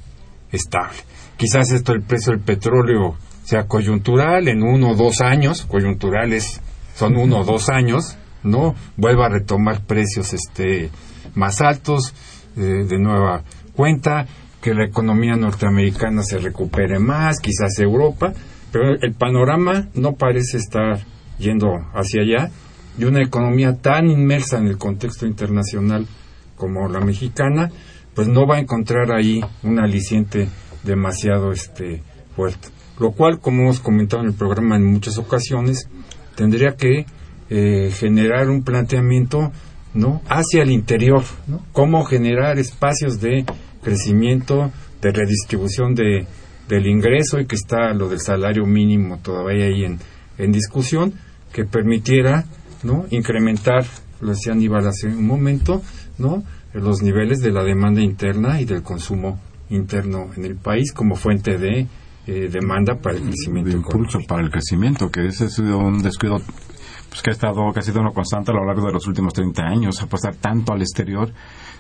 [0.51, 0.97] estable.
[1.37, 6.61] Quizás esto el precio del petróleo sea coyuntural en uno o dos años, coyunturales
[6.95, 8.75] son uno o dos años, ¿no?
[8.97, 10.89] Vuelva a retomar precios este,
[11.35, 12.13] más altos
[12.57, 13.43] eh, de nueva
[13.75, 14.27] cuenta,
[14.61, 18.33] que la economía norteamericana se recupere más, quizás Europa,
[18.71, 20.99] pero el panorama no parece estar
[21.37, 22.51] yendo hacia allá
[22.97, 26.07] y una economía tan inmersa en el contexto internacional
[26.55, 27.71] como la mexicana,
[28.13, 30.47] pues no va a encontrar ahí un aliciente
[30.83, 32.03] demasiado este
[32.35, 32.67] fuerte.
[32.99, 35.89] Lo cual, como hemos comentado en el programa en muchas ocasiones,
[36.35, 37.05] tendría que
[37.49, 39.51] eh, generar un planteamiento
[39.93, 41.65] no hacia el interior, ¿no?
[41.73, 43.45] cómo generar espacios de
[43.83, 46.27] crecimiento, de redistribución de
[46.67, 49.99] del ingreso y que está lo del salario mínimo todavía ahí en,
[50.37, 51.13] en discusión,
[51.51, 52.45] que permitiera
[52.83, 53.05] ¿no?
[53.09, 53.85] incrementar,
[54.21, 55.81] lo decía Aníbal hace un momento,
[56.17, 56.43] ¿no?
[56.73, 59.39] los niveles de la demanda interna y del consumo
[59.69, 61.87] interno en el país como fuente de
[62.27, 63.69] eh, demanda para el crecimiento.
[63.69, 66.37] De impulso para el crecimiento, que ese ha sido un descuido
[67.11, 69.33] pues, que ha estado que ha sido una constante a lo largo de los últimos
[69.33, 71.29] 30 años, apostar tanto al exterior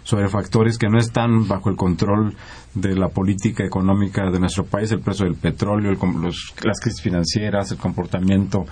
[0.03, 2.35] sobre factores que no están bajo el control
[2.73, 5.93] de la política económica de nuestro país, el precio del petróleo,
[6.63, 8.65] las crisis financieras, el comportamiento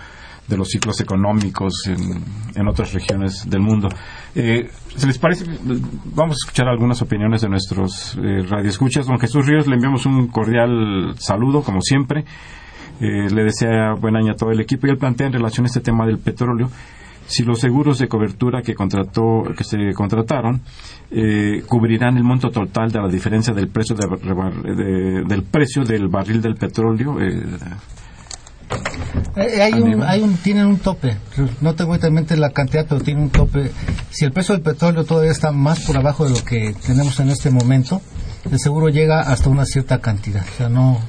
[0.49, 3.88] de los ciclos económicos en, otras regiones del mundo.
[4.36, 5.45] Eh, ¿Se les parece?
[6.16, 9.05] Vamos a escuchar algunas opiniones de nuestros eh, radioescuchas.
[9.05, 12.26] Don Jesús Ríos, le enviamos un cordial saludo, como siempre.
[13.02, 15.68] Eh, le desea buen año a todo el equipo y él plantea en relación a
[15.68, 16.70] este tema del petróleo
[17.30, 20.62] si los seguros de cobertura que contrató que se contrataron
[21.12, 26.56] eh, cubrirán el monto total de la diferencia del precio del precio del barril del
[26.56, 27.43] petróleo eh,
[29.36, 31.18] eh, hay un, hay un, tienen un tope,
[31.62, 33.72] no tengo en mente la cantidad, pero tiene un tope.
[34.12, 37.30] Si el precio del petróleo todavía está más por abajo de lo que tenemos en
[37.30, 38.02] este momento,
[38.52, 40.43] el seguro llega hasta una cierta cantidad.
[40.43, 41.00] O sea, no,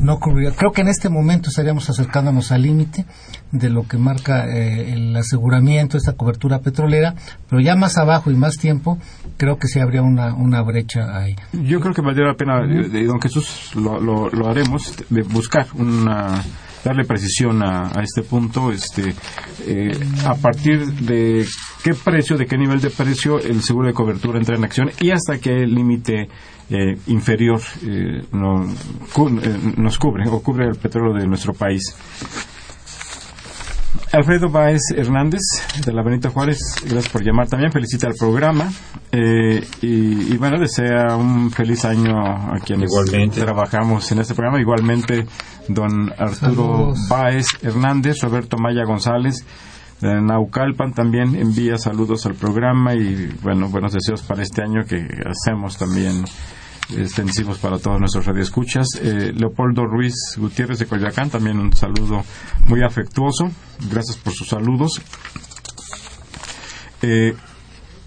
[0.00, 0.52] no cubriría.
[0.52, 3.04] Creo que en este momento estaríamos acercándonos al límite
[3.50, 7.14] de lo que marca eh, el aseguramiento, esta cobertura petrolera,
[7.48, 8.98] pero ya más abajo y más tiempo,
[9.36, 11.36] creo que sí habría una, una brecha ahí.
[11.52, 15.66] Yo creo que valdría la pena, eh, don Jesús, lo, lo, lo haremos, de buscar
[15.74, 16.42] una
[16.84, 19.14] darle precisión a, a este punto, este,
[19.66, 19.92] eh,
[20.26, 21.46] a partir de
[21.82, 25.10] qué precio, de qué nivel de precio el seguro de cobertura entra en acción y
[25.10, 26.28] hasta qué límite
[26.72, 28.66] eh, inferior eh, no,
[29.12, 31.94] cu- eh, nos cubre o cubre el petróleo de nuestro país.
[34.12, 35.40] Alfredo Báez Hernández,
[35.86, 38.70] de la Benito Juárez, gracias por llamar también, felicita al programa
[39.10, 43.40] eh, y, y bueno, desea un feliz año a quienes Igualmente.
[43.40, 45.26] trabajamos en este programa, igualmente
[45.68, 46.98] don Arturo Saludos.
[47.08, 49.46] Báez Hernández, Roberto Maya González,
[50.00, 55.06] de Naucalpan también envía saludos al programa y bueno, buenos deseos para este año que
[55.24, 56.22] hacemos también
[56.90, 58.86] extensivos para todos nuestros radioescuchas.
[59.00, 62.24] Eh, Leopoldo Ruiz Gutiérrez de Coyoacán, también un saludo
[62.66, 63.50] muy afectuoso.
[63.90, 65.00] Gracias por sus saludos.
[67.02, 67.34] Eh,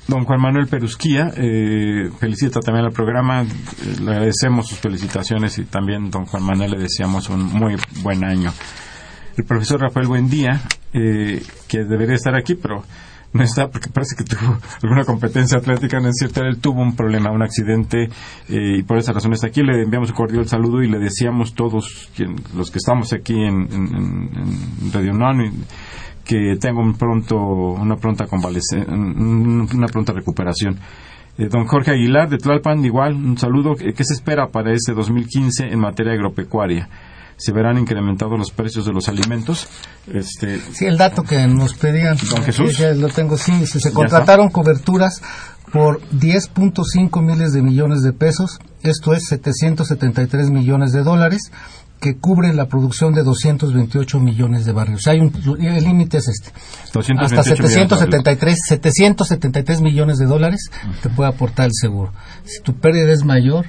[0.08, 6.12] Don Juan Manuel Perusquía eh, felicita también al programa, le agradecemos sus felicitaciones y también
[6.12, 8.54] don Juan Manuel le deseamos un muy buen año.
[9.36, 10.62] El profesor Rafael Buendía,
[10.94, 12.84] eh, que debería estar aquí, pero
[13.36, 16.96] no está porque parece que tuvo alguna competencia atlética, no es cierto, él tuvo un
[16.96, 18.10] problema, un accidente
[18.50, 19.62] eh, y por esa razón está aquí.
[19.62, 23.68] Le enviamos un cordial saludo y le deseamos todos quien- los que estamos aquí en,
[23.72, 25.52] en- Radio y-
[26.24, 28.26] que tenga un pronto, una pronta
[29.78, 30.78] una pronta recuperación.
[31.38, 33.74] Eh, don Jorge Aguilar de Tlalpan, igual, un saludo.
[33.80, 36.90] Eh, ¿Qué se espera para este 2015 en materia agropecuaria?
[37.38, 39.68] ¿Se verán incrementados los precios de los alimentos?
[40.12, 42.18] Este, Sí, el dato que nos pedían.
[42.30, 42.76] Don Jesús.
[42.76, 43.66] Sí, ya lo tengo, sí.
[43.68, 45.22] Se contrataron coberturas
[45.72, 51.52] por 10.5 miles de millones de pesos, esto es 773 millones de dólares,
[52.00, 55.00] que cubren la producción de 228 millones de barrios.
[55.00, 56.52] O sea, hay un, el límite es este.
[56.94, 58.58] 228 Hasta millones de dólares.
[58.58, 60.72] 773, 773 millones de dólares
[61.02, 62.14] te puede aportar el seguro.
[62.46, 63.66] Si tu pérdida es mayor,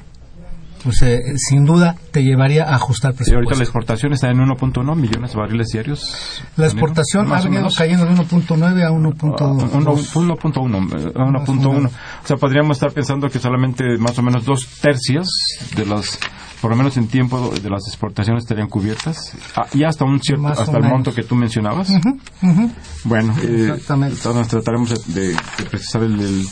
[0.84, 3.62] pues eh, sin duda te llevaría a ajustar Y ahorita la presupuesto.
[3.62, 6.42] exportación está en 1.1 millones de barriles diarios.
[6.56, 10.12] La exportación ha venido cayendo de 1.9 a Ah, 1.2.
[10.12, 14.66] 1.1 eh, a 1.1 o sea podríamos estar pensando que solamente más o menos dos
[14.80, 15.28] tercios
[15.76, 16.18] de las
[16.60, 20.42] por lo menos en tiempo de las exportaciones estarían cubiertas Ah, y hasta un cierto
[20.44, 20.90] Más hasta el menos.
[20.92, 22.70] monto que tú mencionabas Ujú.
[23.04, 24.16] bueno eh, Exactamente.
[24.16, 26.44] entonces trataremos de, de- de precisar el, el,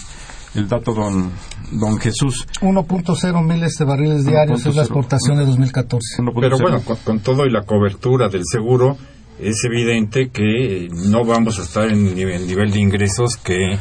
[0.54, 1.30] el dato don
[1.72, 4.84] don Jesús 1.0 miles de barriles diarios es la 1.0.
[4.84, 6.22] exportación de 2014.
[6.22, 6.40] 1.0.
[6.40, 8.96] Pero bueno, con, con todo y la cobertura del seguro,
[9.38, 13.78] es evidente que eh, no vamos a estar en nivel, nivel de ingresos que,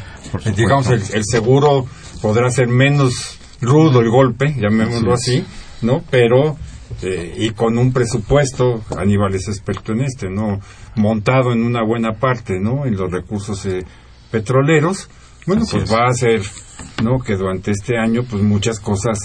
[0.56, 1.86] digamos, el, el seguro
[2.22, 5.46] podrá ser menos rudo el golpe, llamémoslo Así así,
[5.86, 6.04] ¿no?
[6.10, 6.58] Pero,
[7.02, 10.60] eh, y con un presupuesto, Aníbal es experto en este, ¿no?
[10.96, 12.86] Montado en una buena parte, ¿no?
[12.86, 13.84] En los recursos eh,
[14.32, 15.10] petroleros,
[15.46, 15.94] bueno, Así pues es.
[15.96, 16.42] va a ser,
[17.04, 17.20] ¿no?
[17.20, 19.18] Que durante este año, pues muchas cosas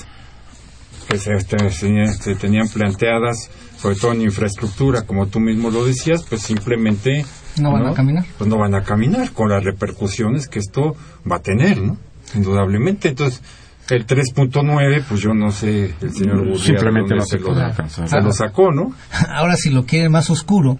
[1.09, 5.85] que se, este, se- se tenían planteadas, sobre todo en infraestructura, como tú mismo lo
[5.85, 7.25] decías, pues simplemente
[7.61, 8.25] No van a caminar.
[8.37, 10.95] Pues no van a caminar con las repercusiones que esto
[11.31, 11.97] va a tener, ¿no?
[12.35, 13.09] Indudablemente.
[13.09, 13.43] Entonces,
[13.89, 18.07] el 3.9, pues yo no sé, el señor Gurría, Simplemente no se, se lo, alcanzar.
[18.09, 18.93] se lo sacó, ¿no?
[19.31, 20.79] Ahora, si lo quiere más oscuro,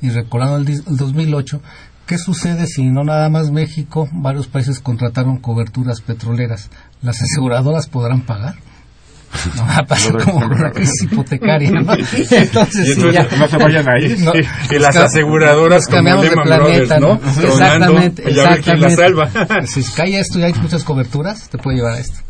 [0.00, 1.60] y recordando el, el 2008,
[2.08, 6.70] ¿qué sucede si no nada más México, varios países contrataron coberturas petroleras?
[7.02, 8.54] ¿Las aseguradoras podrán pagar?
[9.56, 11.92] No va a pasar como la crisis hipotecaria, ¿no?
[11.92, 13.28] Entonces, Y sí, ya.
[13.38, 16.56] no se vayan ahí No, Y las aseguradoras cambiamos de planeta,
[16.98, 17.18] Brothers, ¿no?
[17.18, 18.96] Tronando, Exactamente, y a ver quién la exactamente.
[18.96, 19.66] salva.
[19.66, 22.20] Si cae esto y hay muchas coberturas, te puede llevar a esto.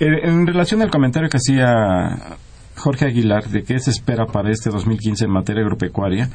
[0.00, 2.36] Eh, en relación al comentario que hacía
[2.76, 6.28] Jorge Aguilar de qué se espera para este 2015 en materia agropecuaria,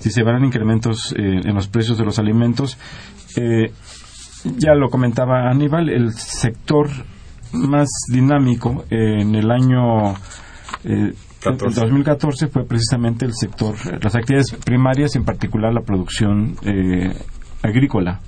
[0.00, 2.76] si se verán incrementos eh, en los precios de los alimentos,
[3.36, 3.70] eh,
[4.56, 6.88] ya lo comentaba Aníbal, el sector
[7.52, 10.14] más dinámico eh, en el año
[10.84, 11.80] eh, 14.
[11.80, 17.12] 2014 fue precisamente el sector, las actividades primarias, en particular la producción eh,
[17.62, 18.20] agrícola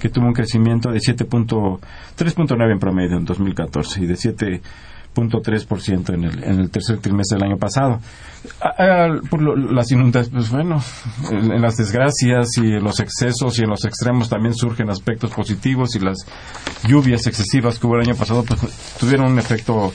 [0.00, 4.14] que tuvo un crecimiento de 7.3.9 en promedio en 2014 y de
[5.14, 8.00] 7.3% en el, en el tercer trimestre del año pasado.
[8.62, 10.82] Ah, por lo- las inundaciones, pues bueno,
[11.30, 15.30] en, en las desgracias y en los excesos y en los extremos también surgen aspectos
[15.30, 16.18] positivos y las
[16.86, 18.60] lluvias excesivas que hubo el año pasado pues,
[18.98, 19.92] tuvieron un efecto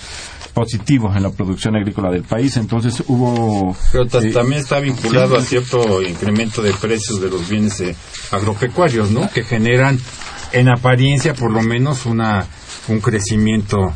[0.53, 2.55] positivo en la producción agrícola del país.
[2.57, 3.75] Entonces hubo...
[3.91, 7.95] Pero eh, también está vinculado a cierto incremento de precios de los bienes eh,
[8.31, 9.29] agropecuarios, ¿no?
[9.31, 9.97] Que generan,
[10.53, 12.45] en apariencia, por lo menos, una
[12.87, 13.91] un crecimiento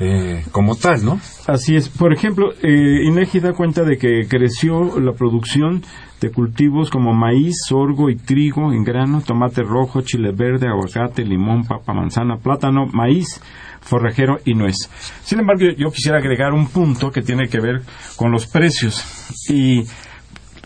[0.00, 1.20] eh, como tal, ¿no?
[1.46, 1.90] Así es.
[1.90, 5.82] Por ejemplo, eh, INEGI da cuenta de que creció la producción
[6.20, 11.64] de cultivos como maíz, sorgo y trigo en grano, tomate rojo, chile verde, aguacate, limón,
[11.64, 13.42] papa, manzana, plátano, maíz,
[13.80, 14.76] forrajero y nuez.
[15.22, 17.82] Sin embargo, yo quisiera agregar un punto que tiene que ver
[18.16, 19.04] con los precios.
[19.50, 19.82] Y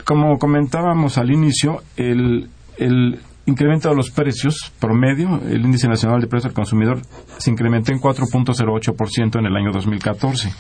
[0.04, 6.26] como comentábamos al inicio, el, el incremento de los precios promedio, el índice nacional de
[6.26, 7.02] precios al consumidor
[7.38, 10.52] se incrementó en 4.08% en el año 2014.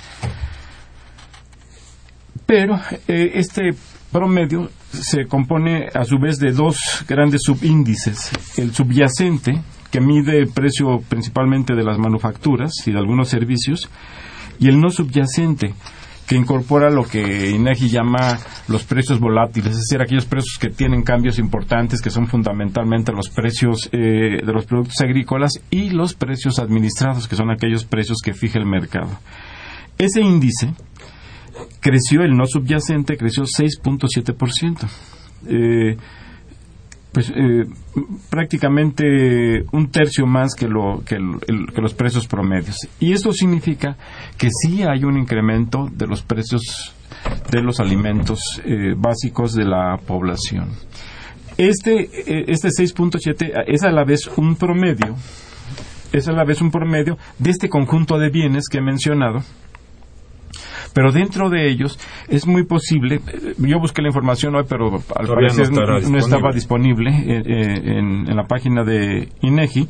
[2.46, 2.78] Pero
[3.08, 3.70] eh, este
[4.12, 6.78] promedio se compone a su vez de dos
[7.08, 8.30] grandes subíndices.
[8.56, 9.60] El subyacente,
[9.90, 13.88] que mide el precio principalmente de las manufacturas y de algunos servicios,
[14.60, 15.74] y el no subyacente,
[16.26, 21.02] que incorpora lo que INEGI llama los precios volátiles, es decir, aquellos precios que tienen
[21.02, 26.58] cambios importantes, que son fundamentalmente los precios eh, de los productos agrícolas y los precios
[26.58, 29.10] administrados, que son aquellos precios que fija el mercado.
[29.98, 30.72] Ese índice
[31.80, 34.88] creció, el no subyacente creció 6.7%.
[35.46, 35.96] Eh,
[37.14, 37.64] pues eh,
[38.28, 42.76] prácticamente un tercio más que, lo, que, los precios promedios.
[42.98, 43.96] Y esto significa
[44.36, 46.92] que sí hay un incremento de los precios
[47.50, 50.70] de los alimentos eh, básicos de la población.
[51.56, 55.14] Este, eh, este 6.7 es a la vez un promedio,
[56.12, 59.44] es a la vez un promedio de este conjunto de bienes que he mencionado,
[60.94, 65.26] pero dentro de ellos es muy posible, eh, yo busqué la información hoy, pero al
[65.26, 69.88] parecer no, estaba disponible eh, eh, en, la página de INEGI,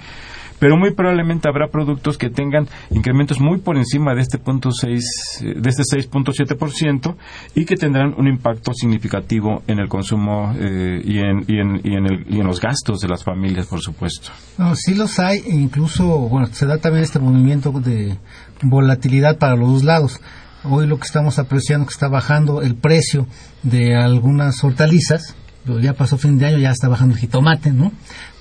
[0.58, 5.04] pero muy probablemente habrá productos que tengan incrementos muy por encima de este punto seis,
[5.42, 7.14] de este 6.7%
[7.54, 12.06] y que tendrán un impacto significativo en el consumo y, en, y, en, y, en
[12.06, 14.30] el, y en los gastos de las familias, por supuesto.
[14.56, 18.16] No, sí los hay, e incluso, bueno, se da también este movimiento de
[18.62, 20.20] volatilidad para los dos lados
[20.64, 23.26] Hoy lo que estamos apreciando es que está bajando el precio
[23.62, 25.34] de algunas hortalizas.
[25.80, 27.92] Ya pasó fin de año, ya está bajando el jitomate, ¿no?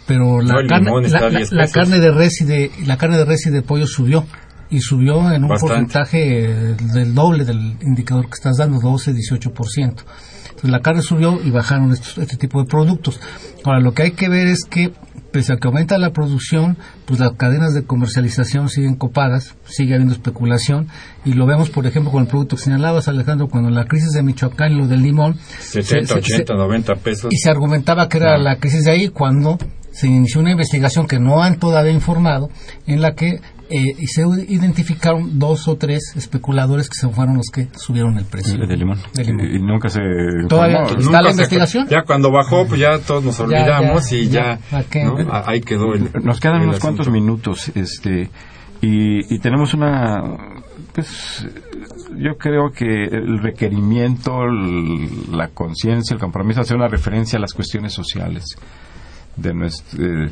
[0.05, 0.91] Pero la, carne,
[1.51, 4.25] la, carne de res y de la carne de res y de pollo subió
[4.69, 10.03] y subió en un porcentaje del doble del indicador que estás dando, 12-18%.
[10.49, 13.19] Entonces la carne subió y bajaron este tipo de productos.
[13.63, 14.93] Ahora lo que hay que ver es que
[15.33, 20.13] pese a que aumenta la producción, pues las cadenas de comercialización siguen copadas, sigue habiendo
[20.13, 20.87] especulación,
[21.25, 24.23] y lo vemos, por ejemplo, con el producto que señalabas, Alejandro, cuando la crisis de
[24.23, 25.35] Michoacán y lo del limón...
[25.59, 27.33] 70, 80, 90 pesos.
[27.33, 29.57] Y se argumentaba que era la crisis de ahí cuando
[29.91, 32.49] se inició una investigación que no han todavía informado,
[32.85, 33.39] en la que
[33.75, 38.25] eh, y se identificaron dos o tres especuladores que se fueron los que subieron el
[38.25, 38.55] precio.
[38.55, 38.99] De, limón.
[39.17, 39.99] Y, nunca se...
[40.47, 41.87] Todavía está la investigación.
[41.89, 44.59] ya cuando bajó, pues ya todos nos olvidamos y ya,
[45.47, 46.11] ahí quedó el...
[46.23, 48.29] Nos quedan unos cuantos minutos este
[48.79, 50.21] y, y tenemos una...
[50.93, 51.47] Pues
[52.15, 54.45] yo creo que el requerimiento,
[55.31, 58.55] la conciencia, el compromiso, hacer una referencia a las cuestiones sociales
[59.35, 60.25] de nuestro...
[60.25, 60.31] Eh,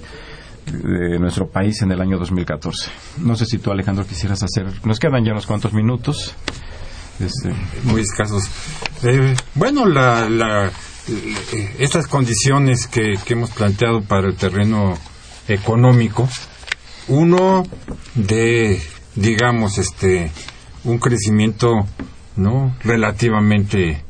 [0.72, 2.91] de nuestro país en el año 2014.
[3.19, 4.65] No sé si tú, Alejandro, quisieras hacer.
[4.86, 6.36] Nos quedan ya unos cuantos minutos.
[7.19, 7.53] Este...
[7.84, 8.43] Muy escasos.
[9.03, 10.72] Eh, bueno, la, la,
[11.07, 14.97] eh, estas condiciones que, hemos planteado para el terreno
[15.47, 16.30] económico,
[17.07, 17.63] uno
[18.15, 18.82] de,
[19.15, 20.32] digamos, este,
[20.84, 21.88] un crecimiento,
[22.36, 22.76] ¿no?
[22.84, 24.03] Relativamente,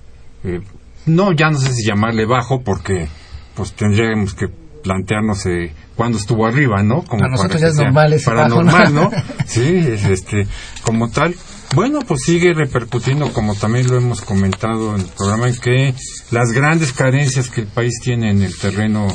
[0.44, 0.62] eh,
[1.06, 3.08] no, ya no sé si llamarle bajo, porque,
[3.56, 4.48] pues tendríamos que
[4.84, 7.04] plantearnos eh, cuando estuvo arriba, ¿no?
[7.04, 9.12] Como para nosotros ya es normal Para normal, ¿no?
[9.46, 10.48] sí, este,
[10.82, 11.36] como tal.
[11.76, 15.94] Bueno, pues sigue repercutiendo, como también lo hemos comentado en el programa, en que
[16.32, 19.10] las grandes carencias que el país tiene en el terreno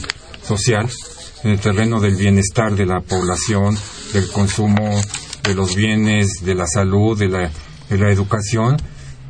[0.44, 0.88] social,
[1.42, 3.76] en el terreno del bienestar de la población,
[4.12, 4.88] del consumo
[5.42, 7.50] de los bienes, de la salud, de la,
[7.90, 8.76] de la educación,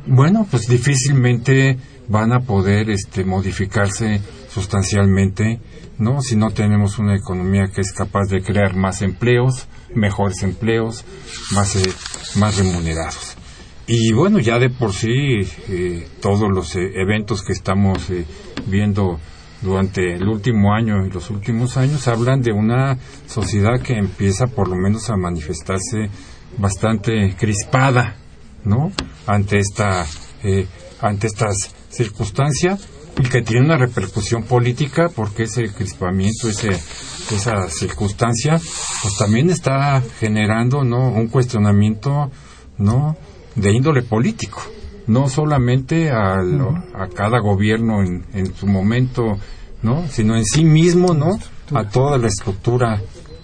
[0.05, 1.75] bueno, pues difícilmente
[2.07, 4.21] van a poder este, modificarse
[4.53, 5.59] sustancialmente
[5.99, 6.21] ¿no?
[6.21, 11.05] Si no tenemos una economía que es capaz de crear más empleos, mejores empleos,
[11.53, 11.93] más, eh,
[12.35, 13.35] más remunerados.
[13.87, 15.39] Y bueno, ya de por sí
[15.69, 18.11] eh, todos los eh, eventos que estamos
[18.67, 19.19] viendo
[19.61, 24.67] durante el último año y los últimos años hablan de una sociedad que empieza por
[24.67, 26.09] lo menos a manifestarse
[26.57, 28.17] bastante crispada,
[28.65, 28.91] ¿no?
[29.25, 30.05] Ante esta
[31.01, 31.55] ante estas
[31.89, 32.87] circunstancias
[33.19, 38.59] y que tiene una repercusión política porque ese crispamiento, ese, esa circunstancia,
[39.01, 42.31] pues también está generando no un cuestionamiento
[42.77, 43.17] no
[43.55, 44.61] de índole político,
[45.07, 49.37] no solamente a, a cada gobierno en, en, su momento,
[49.81, 51.39] no, sino en sí mismo, no,
[51.73, 53.01] a toda la estructura,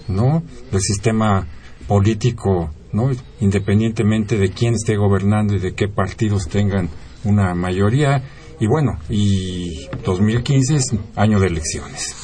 [0.07, 1.47] no, del sistema
[1.87, 3.09] político ¿no?
[3.41, 6.89] Independientemente de quién esté gobernando y de qué partidos tengan
[7.23, 8.23] una mayoría.
[8.59, 12.15] Y bueno, y 2015 es año de elecciones,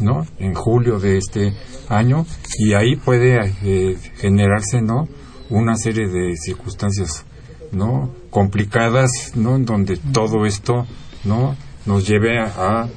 [0.00, 0.26] ¿no?
[0.38, 1.52] En julio de este
[1.88, 2.26] año
[2.58, 5.08] y ahí puede eh, generarse, ¿no?
[5.50, 7.24] Una serie de circunstancias,
[7.72, 8.10] ¿no?
[8.30, 9.56] Complicadas, ¿no?
[9.56, 10.86] En donde todo esto,
[11.24, 11.56] ¿no?
[11.86, 12.88] Nos lleve a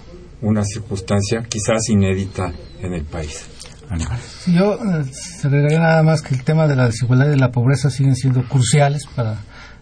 [0.41, 3.45] una circunstancia quizás inédita en el país.
[4.47, 7.51] yo eh, se agregaría nada más que el tema de la desigualdad y de la
[7.51, 9.39] pobreza siguen siendo cruciales para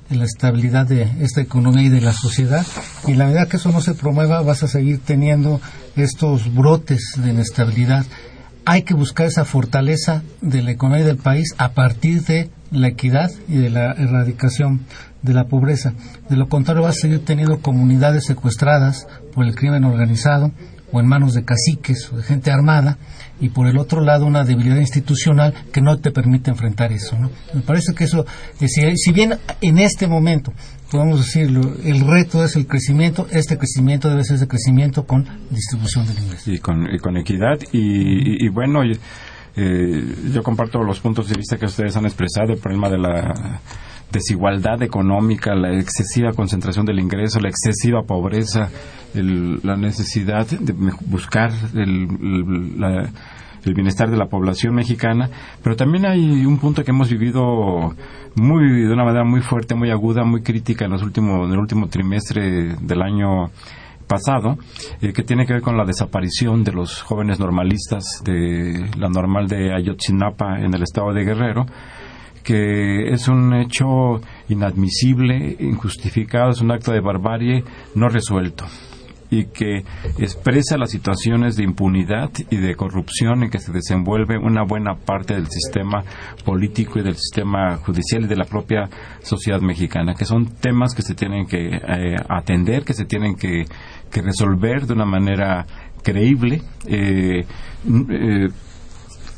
[0.10, 2.66] la estabilidad de esta economía y de la sociedad.
[3.08, 5.60] Y en la medida que eso no se promueva, vas a seguir teniendo
[5.96, 8.06] estos brotes de inestabilidad.
[8.66, 13.32] Hay que buscar esa fortaleza de la economía del país a partir de la equidad
[13.48, 14.82] y de la erradicación
[15.22, 15.94] de la pobreza.
[16.30, 20.52] De lo contrario, vas a seguir teniendo comunidades secuestradas por el crimen organizado
[20.92, 22.98] o en manos de caciques o de gente armada
[23.40, 27.18] y por el otro lado una debilidad institucional que no te permite enfrentar eso.
[27.18, 27.30] ¿no?
[27.54, 28.26] Me parece que eso,
[28.62, 30.54] eh, si, bien en este momento
[30.92, 36.08] podemos decirlo, el reto es el crecimiento, este crecimiento debe ser de crecimiento con distribución
[36.08, 36.52] del ingreso.
[36.52, 38.82] Y con, equidad y, bueno,
[39.56, 43.62] eh, yo comparto los puntos de vista que ustedes han expresado, el problema de la
[44.12, 48.70] desigualdad económica, la excesiva concentración del ingreso, la excesiva pobreza,
[49.14, 50.74] la necesidad de
[51.08, 52.08] buscar el,
[53.74, 55.30] bienestar de la población mexicana,
[55.64, 57.96] pero también hay un punto que hemos vivido
[58.36, 61.60] muy de una manera muy fuerte, muy aguda, muy crítica en los últimos en el
[61.60, 63.50] último trimestre del año
[64.06, 64.58] pasado,
[65.02, 69.48] eh, que tiene que ver con la desaparición de los jóvenes normalistas de la normal
[69.48, 71.66] de Ayotzinapa en el estado de Guerrero,
[72.46, 77.64] que es un hecho inadmisible, injustificado, es un acto de barbarie
[77.96, 78.66] no resuelto
[79.30, 79.84] y que
[80.20, 85.34] expresa las situaciones de impunidad y de corrupción en que se desenvuelve una buena parte
[85.34, 86.04] del sistema
[86.44, 88.90] político y del sistema judicial y de la propia
[89.22, 93.66] sociedad mexicana, que son temas que se tienen que eh, atender, que se tienen que,
[94.14, 95.66] resolver de una manera
[96.02, 96.62] creíble.
[96.88, 97.44] Eh,
[98.10, 98.48] eh,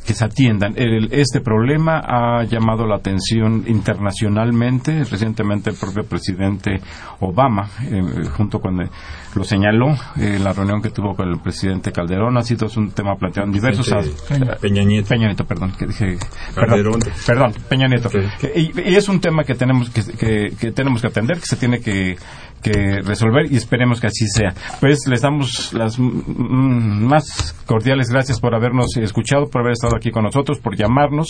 [0.07, 0.73] que se atiendan.
[1.11, 5.03] este problema ha llamado la atención internacionalmente.
[5.03, 6.79] Recientemente el propio presidente
[7.19, 8.01] Obama, eh,
[8.35, 8.89] junto con eh,
[9.35, 13.15] lo señaló en la reunión que tuvo con el presidente Calderón, ha sido un tema
[13.15, 13.89] planteado en diversos
[14.61, 15.09] Peña, Nieto.
[15.09, 16.17] Peña Nieto, perdón, que dije
[16.55, 17.01] Calderón.
[17.25, 18.09] Perdón, Peña Nieto.
[18.55, 22.15] Y, es un tema que tenemos que, que tenemos que atender, que se tiene que
[22.61, 24.53] que resolver y esperemos que así sea.
[24.79, 30.23] Pues les damos las más cordiales gracias por habernos escuchado, por haber estado aquí con
[30.23, 31.27] nosotros, por llamarnos.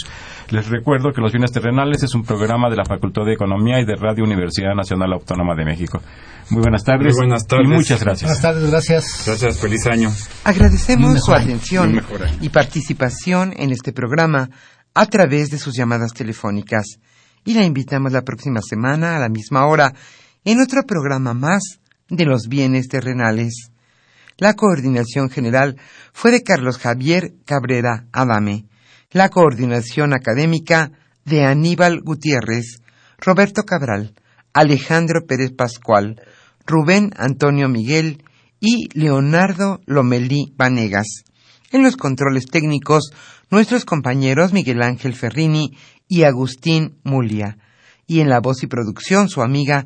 [0.49, 3.85] Les recuerdo que Los Bienes Terrenales es un programa de la Facultad de Economía y
[3.85, 6.01] de Radio Universidad Nacional Autónoma de México.
[6.49, 7.13] Muy buenas tardes.
[7.15, 7.67] Muy buenas tardes.
[7.67, 8.29] Y muchas gracias.
[8.29, 9.23] Buenas tardes, gracias.
[9.25, 10.09] Gracias, feliz año.
[10.43, 12.01] Agradecemos su atención
[12.41, 14.49] y participación en este programa
[14.93, 16.99] a través de sus llamadas telefónicas
[17.43, 19.93] y la invitamos la próxima semana a la misma hora
[20.47, 23.69] en otro programa más de los bienes terrenales.
[24.37, 25.75] La coordinación general
[26.13, 28.63] fue de Carlos Javier Cabrera Adame.
[29.11, 30.93] La coordinación académica
[31.25, 32.81] de Aníbal Gutiérrez,
[33.17, 34.13] Roberto Cabral,
[34.53, 36.21] Alejandro Pérez Pascual,
[36.65, 38.23] Rubén Antonio Miguel
[38.61, 41.25] y Leonardo Lomelí Vanegas.
[41.73, 43.11] En los controles técnicos,
[43.51, 45.77] nuestros compañeros Miguel Ángel Ferrini
[46.07, 47.57] y Agustín Mulia.
[48.09, 49.85] Y en la voz y producción, su amiga